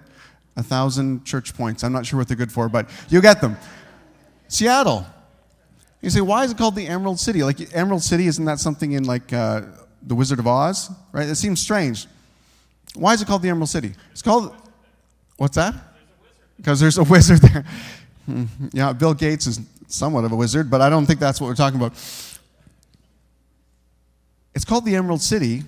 [0.56, 1.84] a thousand church points.
[1.84, 3.56] I'm not sure what they're good for, but you get them.
[4.48, 5.06] Seattle.
[6.04, 7.44] You say, why is it called the Emerald City?
[7.44, 9.62] Like Emerald City, isn't that something in like uh,
[10.06, 10.92] the Wizard of Oz?
[11.14, 11.30] Right?
[11.30, 12.08] It seems strange.
[12.94, 13.94] Why is it called the Emerald City?
[14.12, 14.54] It's called.
[15.38, 15.74] What's that?
[16.58, 17.64] Because there's a wizard there.
[18.74, 21.56] yeah, Bill Gates is somewhat of a wizard, but I don't think that's what we're
[21.56, 21.94] talking about.
[24.54, 25.64] It's called the Emerald City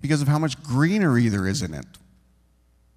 [0.00, 1.86] because of how much greenery there is in it.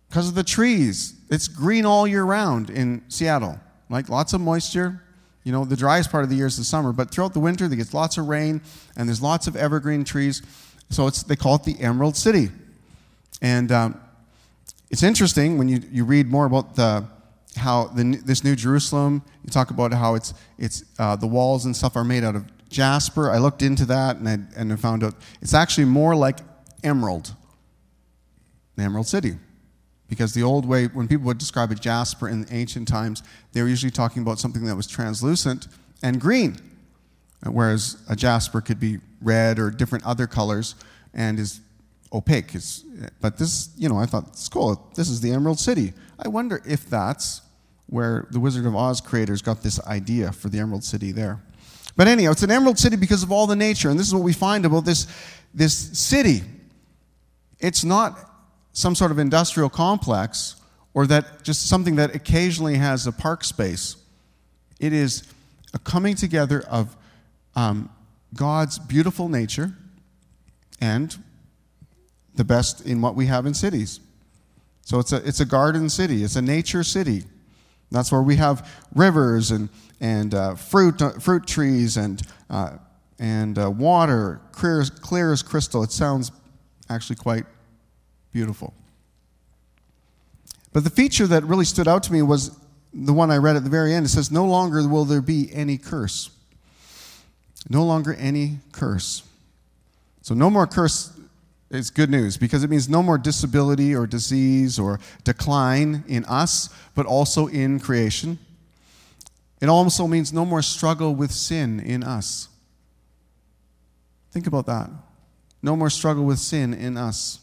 [0.08, 1.16] Because of the trees.
[1.30, 3.60] It's green all year round in Seattle.
[3.90, 5.02] Like lots of moisture.
[5.46, 7.68] You know, the driest part of the year is the summer, but throughout the winter,
[7.68, 8.62] there gets lots of rain
[8.98, 10.42] and there's lots of evergreen trees.
[10.90, 12.50] So it's, they call it the Emerald City.
[13.44, 14.02] And um,
[14.90, 17.06] it's interesting when you, you read more about the,
[17.58, 21.76] how the, this New Jerusalem, you talk about how it's, it's, uh, the walls and
[21.76, 23.30] stuff are made out of jasper.
[23.30, 26.40] I looked into that and I, and I found out it's actually more like
[26.84, 27.36] emerald,
[28.76, 29.36] the Emerald City.
[30.08, 33.68] Because the old way, when people would describe a jasper in ancient times, they were
[33.68, 35.68] usually talking about something that was translucent
[36.04, 36.58] and green.
[37.44, 40.76] Whereas a jasper could be red or different other colors
[41.14, 41.60] and is
[42.14, 42.56] opaque.
[42.56, 42.84] It's,
[43.22, 44.92] but this, you know, I thought, it's cool.
[44.96, 45.94] This is the Emerald City.
[46.18, 47.42] I wonder if that's
[47.88, 51.42] where the Wizard of Oz creators got this idea for the Emerald City there.
[51.96, 53.90] But anyhow, it's an emerald city because of all the nature.
[53.90, 55.08] And this is what we find about this,
[55.54, 56.42] this city.
[57.60, 58.35] It's not
[58.76, 60.56] some sort of industrial complex
[60.94, 63.96] or that just something that occasionally has a park space.
[64.80, 65.24] It is
[65.74, 66.96] a coming together of
[67.56, 67.90] um,
[68.36, 69.74] God's beautiful nature
[70.80, 71.18] and
[72.36, 74.00] the best in what we have in cities.
[74.84, 77.24] So it's a, it's a garden city, it's a nature city.
[77.90, 79.70] That's where we have rivers and
[80.02, 82.78] and uh, fruit, uh, fruit trees and, uh,
[83.20, 85.84] and uh, water, clear, clear as crystal.
[85.84, 86.32] It sounds
[86.90, 87.46] actually quite
[88.36, 88.74] beautiful.
[90.74, 92.52] But the feature that really stood out to me was
[92.94, 94.06] the one I read at the very end.
[94.06, 96.30] It says, No longer will there be any curse.
[97.70, 99.24] No longer any curse.
[100.22, 101.18] So, no more curse
[101.70, 106.68] is good news because it means no more disability or disease or decline in us,
[106.94, 108.38] but also in creation.
[109.62, 112.50] It also means no more struggle with sin in us.
[114.32, 114.90] Think about that.
[115.64, 117.40] No more struggle with sin in us.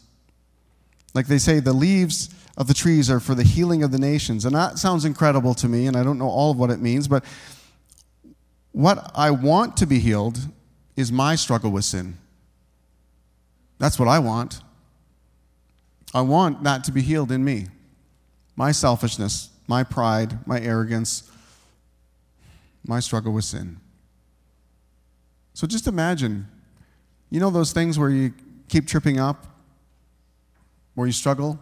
[1.13, 4.45] Like they say, the leaves of the trees are for the healing of the nations.
[4.45, 7.07] And that sounds incredible to me, and I don't know all of what it means,
[7.07, 7.23] but
[8.71, 10.39] what I want to be healed
[10.95, 12.17] is my struggle with sin.
[13.79, 14.61] That's what I want.
[16.13, 17.67] I want that to be healed in me.
[18.55, 21.29] My selfishness, my pride, my arrogance,
[22.85, 23.77] my struggle with sin.
[25.53, 26.47] So just imagine,
[27.29, 28.33] You know those things where you
[28.69, 29.47] keep tripping up,
[30.95, 31.59] where you struggle?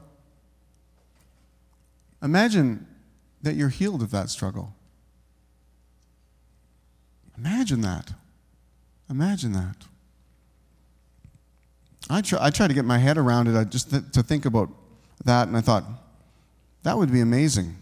[2.22, 2.88] Imagine
[3.42, 4.74] that you're healed of that struggle.
[7.38, 8.14] Imagine that.
[9.10, 9.76] Imagine that.
[12.10, 14.46] I try, I try to get my head around it I just th- to think
[14.46, 14.70] about
[15.26, 15.84] that, and I thought,
[16.84, 17.78] that would be amazing.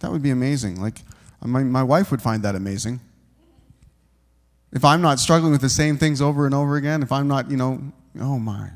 [0.00, 0.80] That would be amazing.
[0.80, 1.00] Like,
[1.42, 3.00] uh, my, my wife would find that amazing.
[4.72, 7.50] If I'm not struggling with the same things over and over again, if I'm not,
[7.50, 7.80] you know,
[8.20, 8.70] oh my.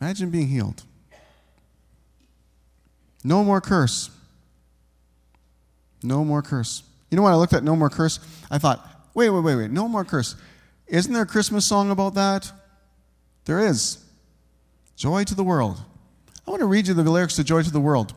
[0.00, 0.82] Imagine being healed.
[3.22, 4.10] No more curse.
[6.02, 6.82] No more curse.
[7.10, 9.70] You know when I looked at No More Curse, I thought, wait, wait, wait, wait,
[9.70, 10.36] No More Curse.
[10.86, 12.50] Isn't there a Christmas song about that?
[13.44, 14.04] There is.
[14.96, 15.80] Joy to the world.
[16.46, 18.14] I want to read you the lyrics to Joy to the World.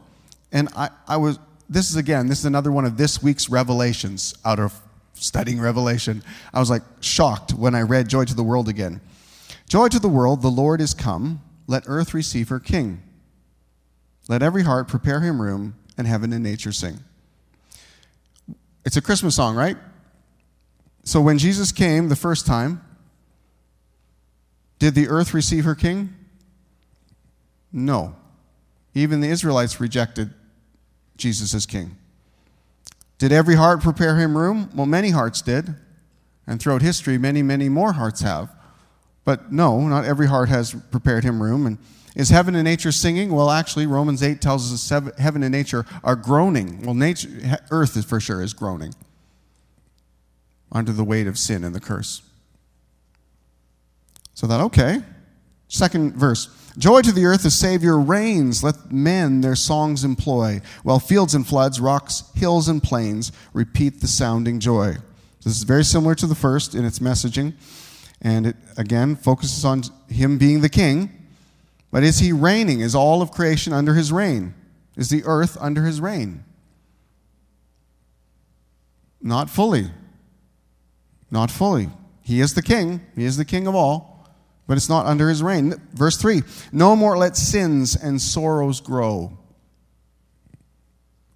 [0.51, 4.35] And I, I was, this is again, this is another one of this week's revelations
[4.45, 4.79] out of
[5.13, 6.23] studying Revelation.
[6.53, 9.01] I was like shocked when I read Joy to the World again.
[9.69, 11.41] Joy to the world, the Lord is come.
[11.67, 13.01] Let earth receive her king.
[14.27, 16.99] Let every heart prepare him room, and heaven and nature sing.
[18.85, 19.77] It's a Christmas song, right?
[21.03, 22.81] So when Jesus came the first time,
[24.79, 26.13] did the earth receive her king?
[27.71, 28.15] No.
[28.93, 30.33] Even the Israelites rejected
[31.17, 31.97] Jesus as king.
[33.17, 34.69] Did every heart prepare him room?
[34.73, 35.75] Well, many hearts did.
[36.45, 38.53] And throughout history, many, many more hearts have.
[39.25, 41.65] But no, not every heart has prepared him room.
[41.65, 41.77] And
[42.15, 43.31] is heaven and nature singing?
[43.31, 46.81] Well, actually, Romans 8 tells us heaven and nature are groaning.
[46.83, 47.29] Well, nature,
[47.71, 48.93] earth is for sure is groaning
[50.71, 52.21] under the weight of sin and the curse.
[54.33, 55.01] So that, okay.
[55.67, 56.49] Second verse.
[56.77, 58.63] Joy to the earth, the Savior reigns.
[58.63, 64.07] Let men their songs employ, while fields and floods, rocks, hills, and plains repeat the
[64.07, 64.95] sounding joy.
[65.43, 67.53] This is very similar to the first in its messaging.
[68.23, 71.23] And it, again, focuses on him being the king
[71.93, 72.79] but is he reigning?
[72.79, 74.55] Is all of creation under his reign?
[74.97, 76.43] Is the earth under his reign?
[79.21, 79.91] Not fully.
[81.29, 81.89] Not fully.
[82.23, 84.27] He is the king, he is the king of all,
[84.65, 85.75] but it's not under his reign.
[85.93, 89.37] Verse 3 No more let sins and sorrows grow.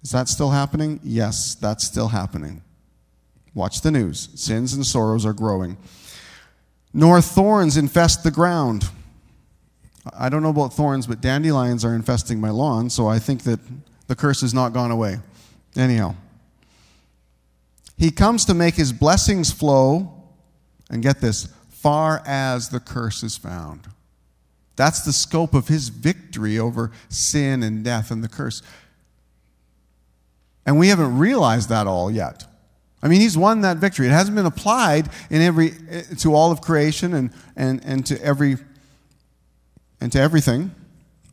[0.02, 0.98] Is that still happening?
[1.04, 2.62] Yes, that's still happening.
[3.54, 4.28] Watch the news.
[4.34, 5.76] Sins and sorrows are growing.
[6.92, 8.88] Nor thorns infest the ground.
[10.18, 13.60] I don't know about thorns, but dandelions are infesting my lawn, so I think that
[14.06, 15.18] the curse has not gone away.
[15.76, 16.14] Anyhow,
[17.96, 20.14] he comes to make his blessings flow,
[20.90, 23.88] and get this, far as the curse is found.
[24.76, 28.62] That's the scope of his victory over sin and death and the curse.
[30.64, 32.44] And we haven't realized that all yet.
[33.02, 34.06] I mean, he's won that victory.
[34.06, 35.72] It hasn't been applied in every,
[36.18, 38.56] to all of creation and, and, and to every
[40.00, 40.70] and to everything.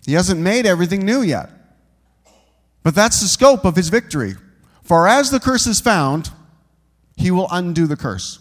[0.06, 1.50] He hasn't made everything new yet.
[2.84, 4.36] But that's the scope of his victory.
[4.84, 6.30] For as the curse is found,
[7.16, 8.40] he will undo the curse.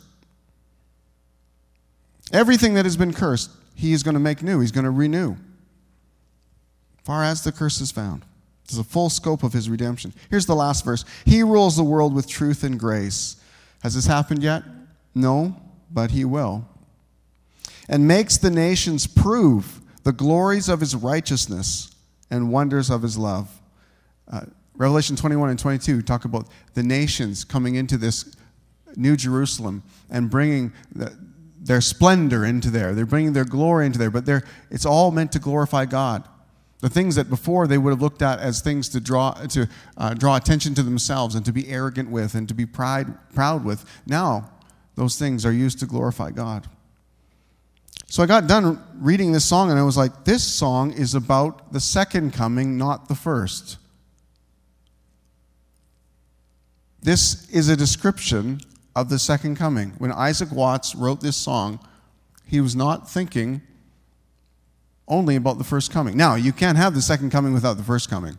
[2.33, 4.61] Everything that has been cursed, he is going to make new.
[4.61, 5.37] He's going to renew.
[7.05, 8.25] Far as the curse is found.
[8.69, 10.15] Is the full scope of his redemption.
[10.31, 13.37] Here's the last verse He rules the world with truth and grace.
[13.83, 14.63] Has this happened yet?
[15.15, 15.57] No,
[15.91, 16.67] but he will.
[17.89, 21.95] And makes the nations prove the glories of his righteousness
[22.31, 23.61] and wonders of his love.
[24.31, 24.43] Uh,
[24.77, 28.35] Revelation 21 and 22 talk about the nations coming into this
[28.97, 31.17] New Jerusalem and bringing the,
[31.61, 32.95] their splendor into there.
[32.95, 34.29] They're bringing their glory into there, but
[34.71, 36.27] it's all meant to glorify God.
[36.85, 39.67] The things that before they would have looked at as things to draw, to,
[39.97, 43.65] uh, draw attention to themselves and to be arrogant with and to be pride, proud
[43.65, 44.51] with, now
[44.95, 46.69] those things are used to glorify God.
[48.07, 51.73] So I got done reading this song and I was like, this song is about
[51.73, 53.79] the second coming, not the first.
[57.01, 58.61] This is a description
[58.95, 59.95] of the second coming.
[59.97, 61.81] When Isaac Watts wrote this song,
[62.47, 63.63] he was not thinking
[65.07, 66.17] only about the first coming.
[66.17, 68.37] Now, you can't have the second coming without the first coming.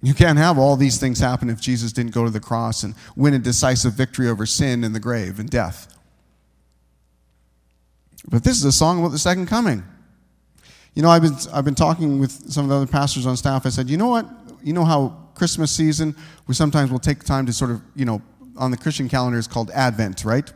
[0.00, 2.94] You can't have all these things happen if Jesus didn't go to the cross and
[3.16, 5.94] win a decisive victory over sin and the grave and death.
[8.30, 9.82] But this is a song about the second coming.
[10.94, 13.66] You know, I've been, I've been talking with some of the other pastors on staff.
[13.66, 14.28] I said, you know what?
[14.62, 16.16] You know how Christmas season,
[16.46, 18.20] we sometimes will take time to sort of, you know,
[18.56, 20.52] on the Christian calendar, it's called Advent, right?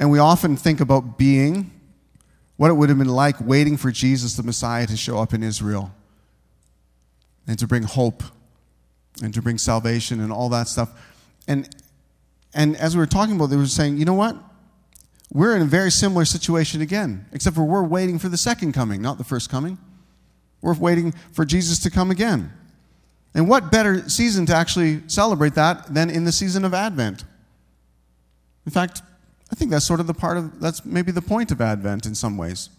[0.00, 1.70] And we often think about being,
[2.56, 5.42] what it would have been like waiting for Jesus, the Messiah, to show up in
[5.42, 5.92] Israel
[7.46, 8.22] and to bring hope
[9.22, 10.90] and to bring salvation and all that stuff.
[11.46, 11.68] And,
[12.54, 14.36] and as we were talking about, they were saying, you know what?
[15.34, 19.02] we're in a very similar situation again, except for we're waiting for the second coming,
[19.02, 19.76] not the first coming.
[20.62, 22.52] We're waiting for Jesus to come again.
[23.34, 27.24] And what better season to actually celebrate that than in the season of Advent?
[28.64, 29.02] In fact,
[29.50, 32.14] I think that's sort of the part of, that's maybe the point of Advent in
[32.14, 32.70] some ways.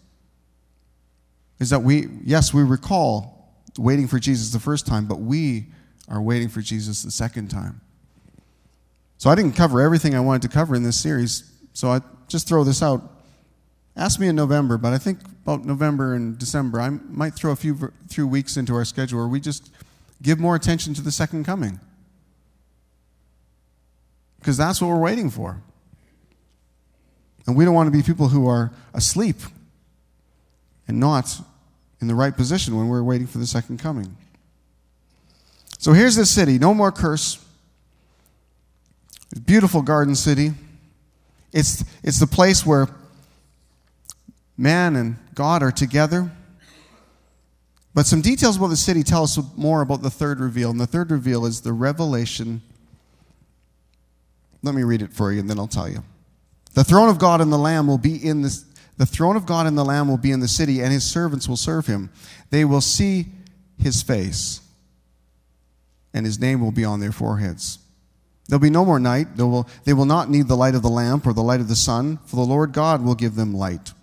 [1.58, 5.66] Is that we, yes, we recall waiting for Jesus the first time, but we
[6.08, 7.80] are waiting for Jesus the second time.
[9.18, 12.46] So I didn't cover everything I wanted to cover in this series, so I just
[12.46, 13.02] throw this out.
[13.96, 17.56] Ask me in November, but I think about November and December, I might throw a
[17.56, 19.70] few, few weeks into our schedule where we just
[20.20, 21.80] give more attention to the second coming.
[24.38, 25.62] Because that's what we're waiting for.
[27.46, 29.36] And we don't want to be people who are asleep
[30.88, 31.40] and not
[32.00, 34.16] in the right position when we're waiting for the second coming.
[35.78, 37.42] So here's this city, no more curse.
[39.44, 40.52] Beautiful garden city.
[41.52, 42.88] It's, it's the place where
[44.56, 46.30] man and God are together.
[47.94, 50.70] But some details about the city tell us more about the third reveal.
[50.70, 52.62] And the third reveal is the revelation.
[54.62, 56.02] Let me read it for you and then I'll tell you.
[56.76, 58.66] The throne of God and the Lamb will be in this.
[58.98, 61.48] The throne of God and the Lamb will be in the city, and his servants
[61.48, 62.10] will serve him.
[62.50, 63.28] They will see
[63.78, 64.60] his face,
[66.12, 67.78] and his name will be on their foreheads.
[68.46, 69.36] There'll be no more night.
[69.36, 71.68] They will, they will not need the light of the lamp or the light of
[71.68, 73.94] the sun, for the Lord God will give them light,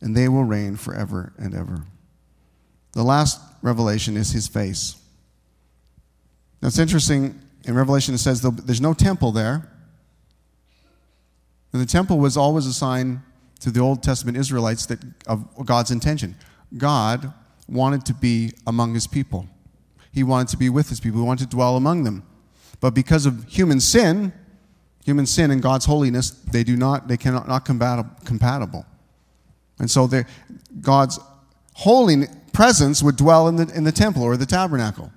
[0.00, 1.84] and they will reign forever and ever.
[2.90, 4.96] The last revelation is his face.
[6.60, 7.40] Now it's interesting.
[7.66, 9.70] In Revelation, it says there's no temple there.
[11.74, 13.20] And the temple was always a sign
[13.58, 16.36] to the Old Testament Israelites that, of God's intention.
[16.78, 17.34] God
[17.66, 19.48] wanted to be among his people.
[20.12, 21.20] He wanted to be with his people.
[21.20, 22.22] He wanted to dwell among them.
[22.80, 24.32] But because of human sin,
[25.04, 28.86] human sin and God's holiness, they do not, they cannot not compatible.
[29.80, 30.08] And so
[30.80, 31.18] God's
[31.72, 35.10] holy presence would dwell in the, in the temple or the tabernacle.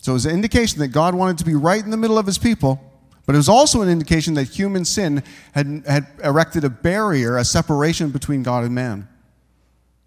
[0.00, 2.26] So it was an indication that God wanted to be right in the middle of
[2.26, 2.91] his people
[3.24, 7.44] but it was also an indication that human sin had, had erected a barrier, a
[7.44, 9.08] separation between God and man.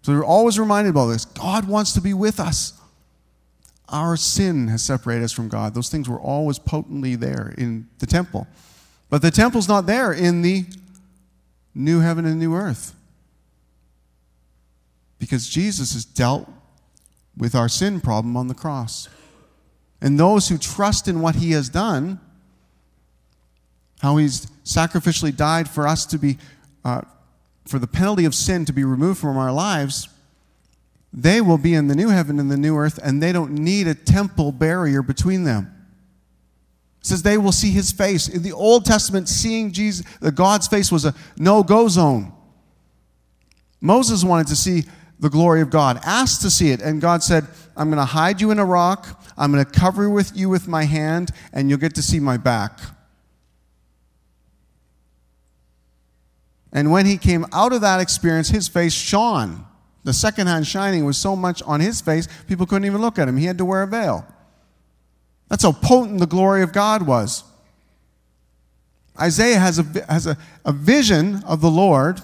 [0.02, 1.24] So we're always reminded about this.
[1.24, 2.74] God wants to be with us.
[3.88, 5.74] Our sin has separated us from God.
[5.74, 8.46] Those things were always potently there in the temple.
[9.08, 10.66] But the temple's not there in the
[11.74, 12.94] new heaven and new earth.
[15.18, 16.48] Because Jesus has dealt
[17.36, 19.08] with our sin problem on the cross.
[20.00, 22.20] And those who trust in what he has done
[24.00, 26.38] how he's sacrificially died for us to be,
[26.84, 27.02] uh,
[27.66, 30.08] for the penalty of sin to be removed from our lives,
[31.12, 33.86] they will be in the new heaven and the new earth, and they don't need
[33.86, 35.72] a temple barrier between them.
[37.00, 38.28] It says they will see his face.
[38.28, 42.32] In the Old Testament, seeing Jesus, the God's face was a no-go zone.
[43.80, 44.84] Moses wanted to see
[45.18, 48.40] the glory of God, asked to see it, and God said, I'm going to hide
[48.40, 51.78] you in a rock, I'm going to cover with you with my hand, and you'll
[51.78, 52.80] get to see my back.
[56.76, 59.64] And when he came out of that experience, his face shone.
[60.04, 63.38] The secondhand shining was so much on his face, people couldn't even look at him.
[63.38, 64.26] He had to wear a veil.
[65.48, 67.44] That's how potent the glory of God was.
[69.18, 72.20] Isaiah has, a, has a, a vision of the Lord,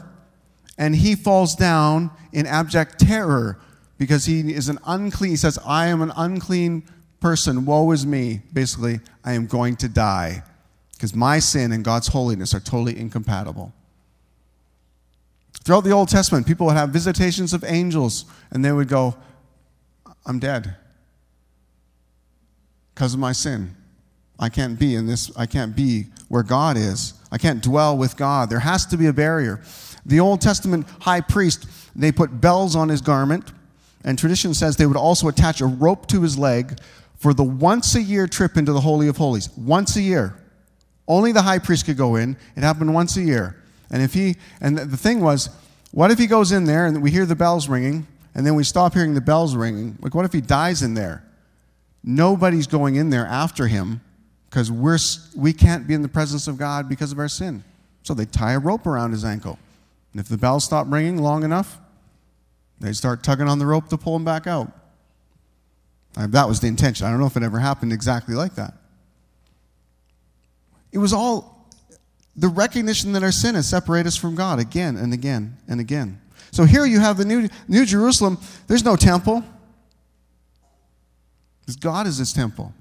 [0.76, 3.58] and he falls down in abject terror
[3.96, 5.30] because he is an unclean.
[5.30, 6.82] He says, I am an unclean
[7.20, 7.64] person.
[7.64, 8.42] Woe is me.
[8.52, 10.42] Basically, I am going to die
[10.92, 13.72] because my sin and God's holiness are totally incompatible.
[15.64, 19.16] Throughout the Old Testament, people would have visitations of angels, and they would go,
[20.26, 20.76] I'm dead
[22.94, 23.74] because of my sin.
[24.38, 27.14] I can't be in this, I can't be where God is.
[27.30, 28.50] I can't dwell with God.
[28.50, 29.62] There has to be a barrier.
[30.04, 33.52] The Old Testament high priest, they put bells on his garment,
[34.04, 36.78] and tradition says they would also attach a rope to his leg
[37.16, 39.48] for the once a year trip into the Holy of Holies.
[39.56, 40.36] Once a year.
[41.06, 42.36] Only the high priest could go in.
[42.56, 43.61] It happened once a year.
[43.92, 45.50] And if he, and the thing was,
[45.92, 48.64] what if he goes in there and we hear the bells ringing and then we
[48.64, 49.98] stop hearing the bells ringing?
[50.00, 51.22] Like, what if he dies in there?
[52.02, 54.00] Nobody's going in there after him
[54.48, 54.98] because we're,
[55.36, 57.62] we can't be in the presence of God because of our sin.
[58.02, 59.58] So they tie a rope around his ankle.
[60.12, 61.78] And if the bells stop ringing long enough,
[62.80, 64.72] they start tugging on the rope to pull him back out.
[66.16, 67.06] That was the intention.
[67.06, 68.74] I don't know if it ever happened exactly like that.
[70.90, 71.51] It was all
[72.34, 76.20] the recognition that our sin has separated us from God again and again and again.
[76.50, 78.38] So here you have the New, New Jerusalem.
[78.66, 79.42] There's no temple.
[81.60, 82.74] Because God is his temple.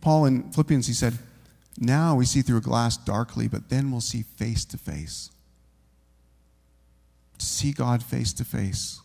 [0.00, 1.18] Paul in Philippians, he said,
[1.78, 5.30] Now we see through a glass darkly, but then we'll see face to face.
[7.38, 9.00] See God face to face.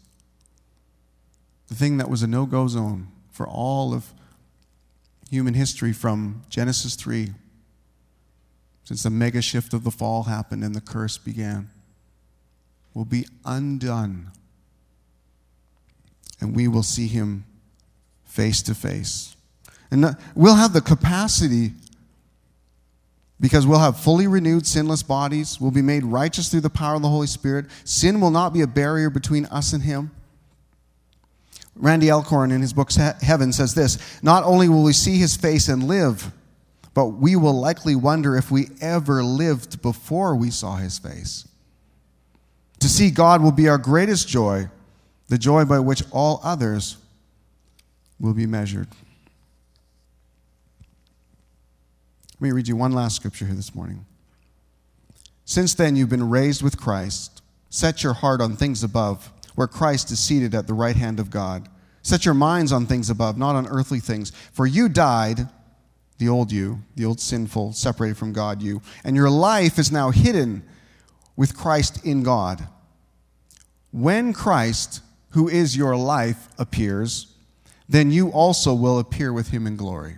[1.68, 4.14] The thing that was a no go zone for all of
[5.36, 7.30] human history from Genesis 3,
[8.86, 11.70] since the mega shift of the fall happened and the curse began,
[12.94, 14.32] will be undone.
[16.40, 17.44] And we will see him
[18.24, 19.36] face to face.
[19.92, 21.72] And we'll have the capacity
[23.42, 25.60] because we'll have fully renewed, sinless bodies.
[25.60, 27.66] We'll be made righteous through the power of the Holy Spirit.
[27.84, 30.12] Sin will not be a barrier between us and Him.
[31.76, 35.68] Randy Alcorn, in his book Heaven, says this Not only will we see His face
[35.68, 36.32] and live,
[36.94, 41.48] but we will likely wonder if we ever lived before we saw His face.
[42.80, 44.70] To see God will be our greatest joy,
[45.28, 46.98] the joy by which all others
[48.20, 48.88] will be measured.
[52.36, 54.06] Let me read you one last scripture here this morning.
[55.46, 57.42] Since then, you've been raised with Christ.
[57.70, 61.30] Set your heart on things above, where Christ is seated at the right hand of
[61.30, 61.68] God.
[62.02, 64.32] Set your minds on things above, not on earthly things.
[64.54, 65.48] For you died,
[66.18, 70.12] the old you, the old sinful, separated from God you, and your life is now
[70.12, 70.64] hidden
[71.36, 72.68] with Christ in God.
[73.92, 75.02] When Christ,
[75.32, 77.34] who is your life, appears,
[77.90, 80.16] then you also will appear with him in glory.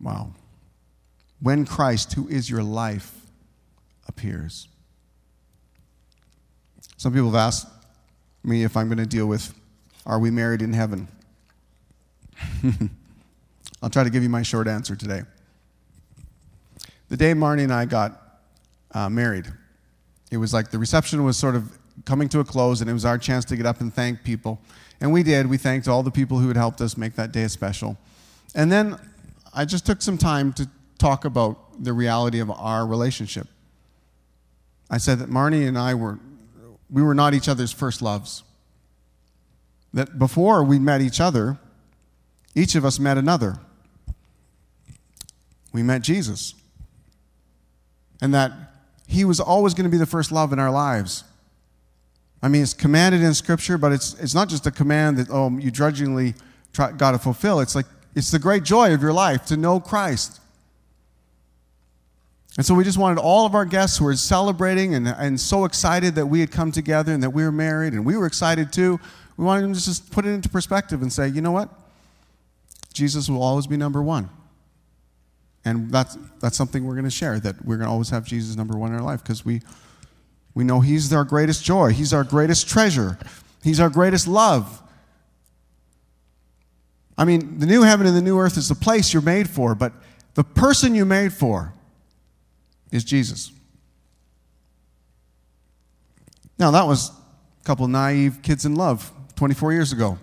[0.00, 0.32] Wow.
[1.40, 3.17] When Christ, who is your life,
[4.18, 4.66] appears.
[6.96, 7.68] Some people have asked
[8.42, 9.54] me if I'm going to deal with
[10.04, 11.06] are we married in heaven?
[13.82, 15.22] I'll try to give you my short answer today.
[17.10, 18.40] The day Marnie and I got
[18.92, 19.46] uh, married,
[20.32, 23.04] it was like the reception was sort of coming to a close, and it was
[23.04, 24.60] our chance to get up and thank people.
[25.00, 25.46] And we did.
[25.46, 27.96] We thanked all the people who had helped us make that day special.
[28.54, 28.98] And then
[29.54, 33.46] I just took some time to talk about the reality of our relationship.
[34.90, 36.18] I said that Marnie and I were,
[36.90, 38.42] we were not each other's first loves.
[39.92, 41.58] That before we met each other,
[42.54, 43.58] each of us met another.
[45.72, 46.54] We met Jesus.
[48.20, 48.52] And that
[49.06, 51.24] he was always going to be the first love in our lives.
[52.42, 55.50] I mean, it's commanded in Scripture, but it's, it's not just a command that, oh,
[55.58, 56.34] you drudgingly
[56.72, 57.60] got to fulfill.
[57.60, 60.40] It's like it's the great joy of your life to know Christ.
[62.58, 65.64] And so we just wanted all of our guests who were celebrating and, and so
[65.64, 68.72] excited that we had come together and that we were married, and we were excited
[68.72, 68.98] too.
[69.36, 71.68] We wanted them to just put it into perspective and say, you know what?
[72.92, 74.28] Jesus will always be number one.
[75.64, 78.56] And that's, that's something we're going to share, that we're going to always have Jesus
[78.56, 79.62] number one in our life because we,
[80.52, 83.18] we know He's our greatest joy, He's our greatest treasure,
[83.62, 84.82] He's our greatest love.
[87.16, 89.76] I mean, the new heaven and the new earth is the place you're made for,
[89.76, 89.92] but
[90.34, 91.72] the person you're made for
[92.90, 93.52] is Jesus.
[96.58, 100.18] Now, that was a couple naive kids in love 24 years ago.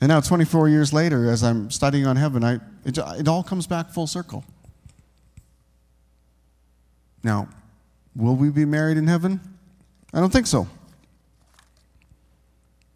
[0.00, 2.54] And now, 24 years later, as I'm studying on heaven, I,
[2.84, 4.44] it, it all comes back full circle.
[7.22, 7.48] Now,
[8.16, 9.40] will we be married in heaven?
[10.12, 10.66] I don't think so.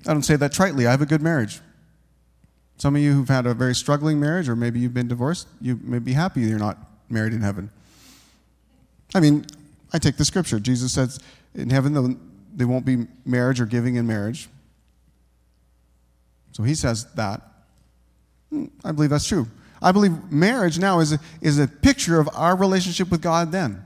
[0.07, 0.87] I don't say that tritely.
[0.87, 1.61] I have a good marriage.
[2.76, 5.80] Some of you who've had a very struggling marriage, or maybe you've been divorced, you
[5.82, 6.78] may be happy you're not
[7.09, 7.70] married in heaven.
[9.14, 9.46] I mean,
[9.92, 10.59] I take the scripture.
[10.59, 11.18] Jesus says
[11.54, 12.18] in heaven
[12.54, 14.48] there won't be marriage or giving in marriage.
[16.52, 17.42] So he says that.
[18.50, 19.46] Hmm, I believe that's true.
[19.82, 23.84] I believe marriage now is a, is a picture of our relationship with God then.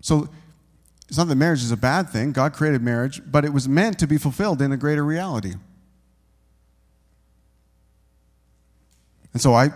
[0.00, 0.28] So
[1.08, 2.32] it's not that marriage is a bad thing.
[2.32, 5.54] God created marriage, but it was meant to be fulfilled in a greater reality.
[9.32, 9.70] And so I,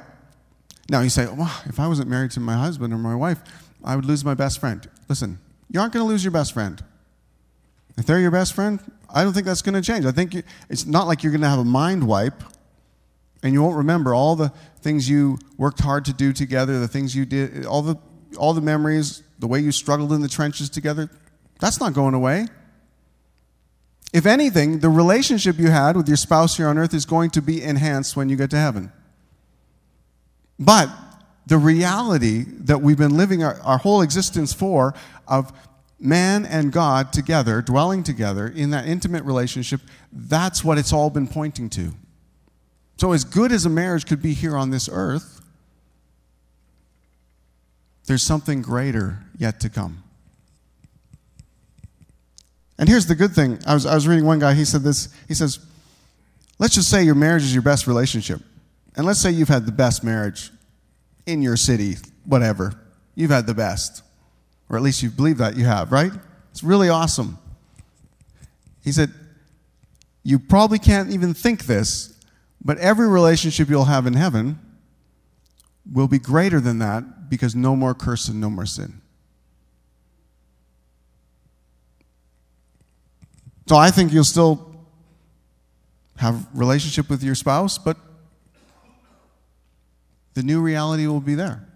[0.89, 3.41] now you say, well, if I wasn't married to my husband or my wife,
[3.85, 4.89] I would lose my best friend.
[5.09, 5.39] Listen,
[5.71, 6.83] you aren't going to lose your best friend.
[7.97, 8.81] If they're your best friend,
[9.13, 10.07] I don't think that's going to change.
[10.07, 12.43] I think you, it's not like you're going to have a mind wipe
[13.43, 17.15] and you won't remember all the things you worked hard to do together, the things
[17.15, 17.97] you did, all the,
[18.37, 21.11] all the memories, the way you struggled in the trenches together.
[21.61, 22.47] That's not going away.
[24.13, 27.43] If anything, the relationship you had with your spouse here on earth is going to
[27.43, 28.93] be enhanced when you get to heaven.
[30.59, 30.91] But
[31.47, 34.95] the reality that we've been living our, our whole existence for
[35.27, 35.53] of
[36.01, 39.81] man and God together, dwelling together in that intimate relationship,
[40.13, 41.95] that's what it's all been pointing to.
[42.99, 45.41] So, as good as a marriage could be here on this earth,
[48.07, 50.03] there's something greater yet to come.
[52.79, 53.59] And here's the good thing.
[53.67, 55.59] I was, I was reading one guy, he said this, he says,
[56.59, 58.41] let's just say your marriage is your best relationship.
[58.99, 60.51] And let's say you've had the best marriage
[61.25, 62.75] in your city, whatever.
[63.15, 64.03] You've had the best.
[64.69, 66.11] Or at least you believe that you have, right?
[66.51, 67.39] It's really awesome.
[68.83, 69.13] He said,
[70.25, 72.13] You probably can't even think this,
[72.63, 74.59] but every relationship you'll have in heaven
[75.91, 79.01] will be greater than that because no more curse and no more sin.
[83.67, 84.75] So I think you'll still
[86.17, 87.97] have relationship with your spouse, but
[90.39, 91.67] the new reality will be there.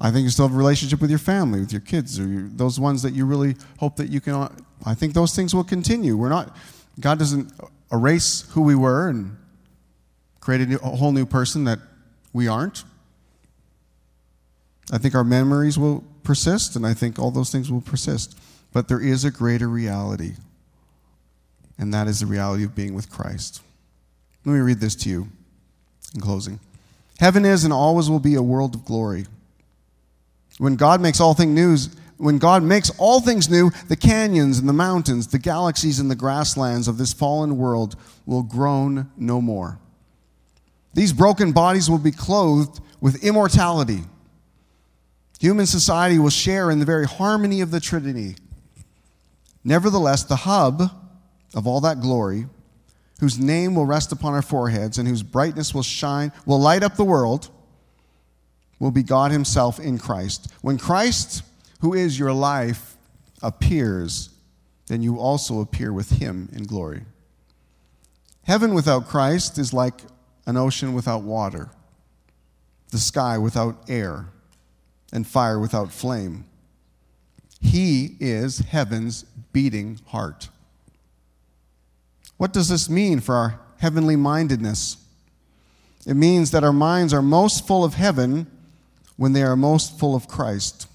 [0.00, 2.42] I think you still have a relationship with your family, with your kids, or your,
[2.42, 4.48] those ones that you really hope that you can.
[4.86, 6.16] I think those things will continue.
[6.16, 6.56] We're not,
[7.00, 7.52] God doesn't
[7.92, 9.36] erase who we were and
[10.38, 11.80] create a, new, a whole new person that
[12.32, 12.84] we aren't.
[14.92, 18.38] I think our memories will persist, and I think all those things will persist.
[18.72, 20.34] But there is a greater reality,
[21.78, 23.60] and that is the reality of being with Christ.
[24.44, 25.26] Let me read this to you
[26.14, 26.60] in closing.
[27.18, 29.26] Heaven is and always will be a world of glory.
[30.58, 31.76] When God makes all things new,
[32.16, 36.16] when God makes all things new, the canyons and the mountains, the galaxies and the
[36.16, 37.96] grasslands of this fallen world
[38.26, 39.78] will groan no more.
[40.94, 44.02] These broken bodies will be clothed with immortality.
[45.38, 48.34] Human society will share in the very harmony of the Trinity.
[49.62, 50.82] Nevertheless, the hub
[51.54, 52.46] of all that glory,
[53.20, 56.96] whose name will rest upon our foreheads and whose brightness will shine, will light up
[56.96, 57.50] the world
[58.78, 60.52] will be God Himself in Christ.
[60.62, 61.42] When Christ,
[61.80, 62.96] who is your life,
[63.42, 64.30] appears,
[64.86, 67.02] then you also appear with Him in glory.
[68.44, 70.00] Heaven without Christ is like
[70.46, 71.70] an ocean without water,
[72.90, 74.26] the sky without air,
[75.12, 76.44] and fire without flame.
[77.60, 80.48] He is heaven's beating heart.
[82.38, 84.96] What does this mean for our heavenly mindedness?
[86.06, 88.46] It means that our minds are most full of heaven
[89.16, 90.86] when they are most full of Christ.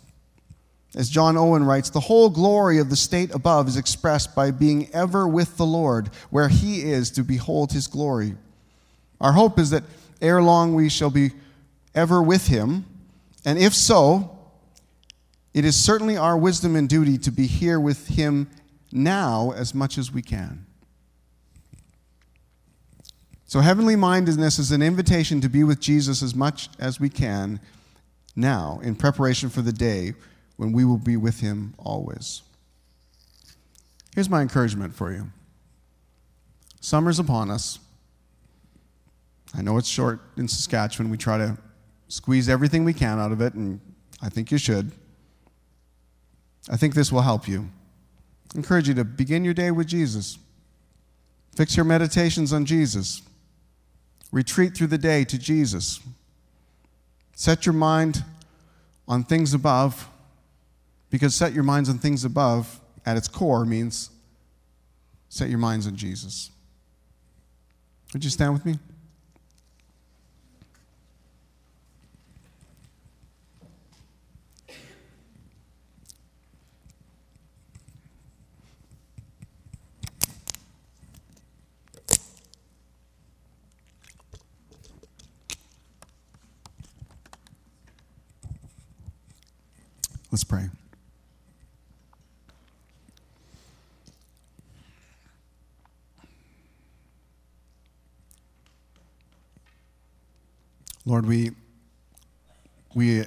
[0.96, 4.90] As John Owen writes, the whole glory of the state above is expressed by being
[4.94, 8.36] ever with the Lord, where he is to behold his glory.
[9.20, 9.84] Our hope is that
[10.22, 11.32] ere long we shall be
[11.94, 12.86] ever with him,
[13.44, 14.38] and if so,
[15.54, 18.50] it is certainly our wisdom and duty to be here with him
[18.92, 20.66] now as much as we can.
[23.54, 27.60] So, heavenly mindedness is an invitation to be with Jesus as much as we can
[28.36, 30.14] now in preparation for the day
[30.58, 32.42] when we will be with him always.
[34.16, 35.30] Here's my encouragement for you
[36.82, 37.78] Summer's upon us.
[39.56, 41.12] I know it's short in Saskatchewan.
[41.12, 41.56] We try to
[42.08, 43.80] squeeze everything we can out of it, and
[44.20, 44.92] I think you should.
[46.72, 47.70] I think this will help you.
[48.56, 50.40] I encourage you to begin your day with Jesus.
[51.56, 53.22] Fix your meditations on Jesus.
[54.34, 56.00] Retreat through the day to Jesus.
[57.36, 58.24] Set your mind
[59.08, 60.10] on things above,
[61.12, 64.10] because set your minds on things above at its core means
[65.30, 66.50] set your minds on Jesus.
[68.12, 68.80] Would you stand with me?
[90.34, 90.68] Let's pray.
[101.06, 101.52] Lord, we,
[102.96, 103.26] we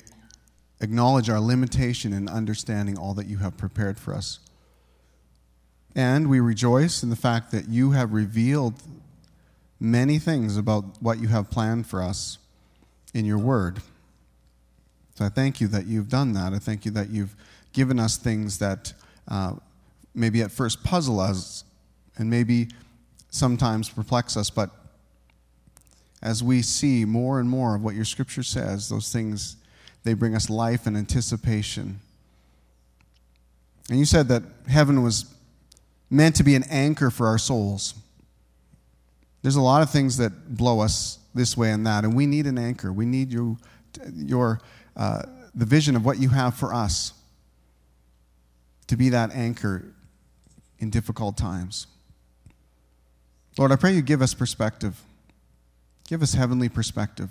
[0.81, 4.41] acknowledge our limitation in understanding all that you have prepared for us.
[5.95, 8.83] And we rejoice in the fact that you have revealed
[9.79, 12.39] many things about what you have planned for us
[13.15, 13.81] in your word.
[15.17, 16.53] So I thank you that you've done that.
[16.53, 17.35] I thank you that you've
[17.73, 18.93] given us things that
[19.29, 19.55] uh,
[20.14, 21.64] maybe at first puzzle us
[22.19, 22.69] and maybe
[23.31, 24.71] sometimes perplex us, but
[26.23, 29.57] as we see more and more of what your scripture says, those things,
[30.05, 31.99] they bring us life and anticipation.
[33.89, 35.35] And you said that heaven was
[36.11, 37.95] meant to be an anchor for our souls.
[39.41, 42.47] There's a lot of things that blow us this way and that, and we need
[42.47, 42.93] an anchor.
[42.93, 43.57] We need you,
[44.14, 44.61] your
[44.97, 45.23] uh,
[45.55, 47.13] the vision of what you have for us
[48.87, 49.85] to be that anchor
[50.79, 51.87] in difficult times.
[53.59, 55.01] Lord, I pray you give us perspective.
[56.09, 57.31] Give us heavenly perspective.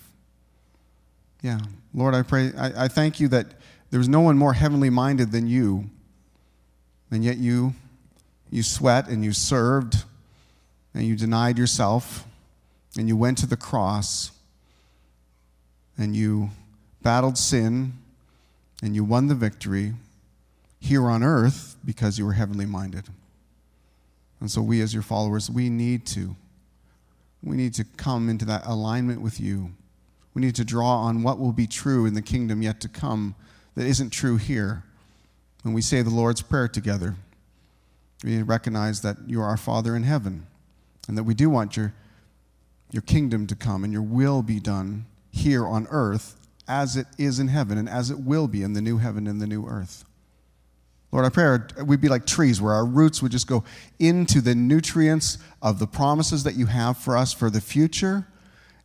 [1.41, 1.59] Yeah.
[1.93, 3.47] Lord, I pray, I, I thank you that
[3.91, 5.86] there was no one more heavenly minded than you.
[7.11, 7.76] And yet you,
[8.49, 10.03] you sweat and you served
[10.93, 12.26] and you denied yourself
[12.97, 14.32] and you went to the cross
[15.97, 16.49] and you
[17.05, 17.93] battled sin
[18.81, 19.93] and you won the victory
[20.79, 23.07] here on earth because you were heavenly minded.
[24.39, 26.35] And so we as your followers, we need to
[27.43, 29.69] we need to come into that alignment with you.
[30.33, 33.35] We need to draw on what will be true in the kingdom yet to come
[33.75, 34.83] that isn't true here.
[35.61, 37.17] When we say the Lord's Prayer together,
[38.23, 40.47] we need to recognize that you are our Father in heaven
[41.07, 41.93] and that we do want your,
[42.89, 47.39] your kingdom to come and your will be done here on earth as it is
[47.39, 50.05] in heaven and as it will be in the new heaven and the new earth.
[51.11, 53.63] Lord, I pray we'd be like trees where our roots would just go
[53.99, 58.28] into the nutrients of the promises that you have for us for the future.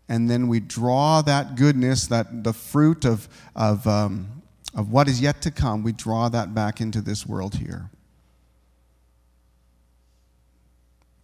[0.08, 4.42] And then we draw that goodness, that the fruit of, of, um,
[4.74, 7.90] of what is yet to come, we draw that back into this world here.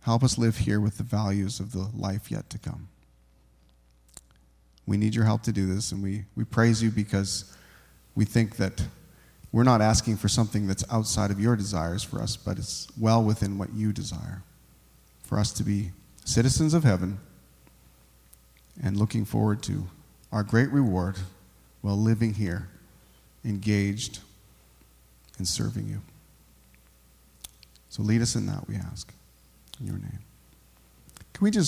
[0.00, 2.88] Help us live here with the values of the life yet to come.
[4.86, 7.56] We need your help to do this, and we, we praise you because
[8.14, 8.82] we think that
[9.52, 13.22] we're not asking for something that's outside of your desires for us, but it's well
[13.22, 14.42] within what you desire
[15.22, 15.90] for us to be
[16.24, 17.18] citizens of heaven
[18.82, 19.86] and looking forward to
[20.32, 21.16] our great reward
[21.80, 22.68] while living here,
[23.44, 24.18] engaged
[25.38, 26.00] in serving you.
[27.88, 29.12] So lead us in that, we ask.
[29.80, 30.18] In your name.
[31.32, 31.64] Can we just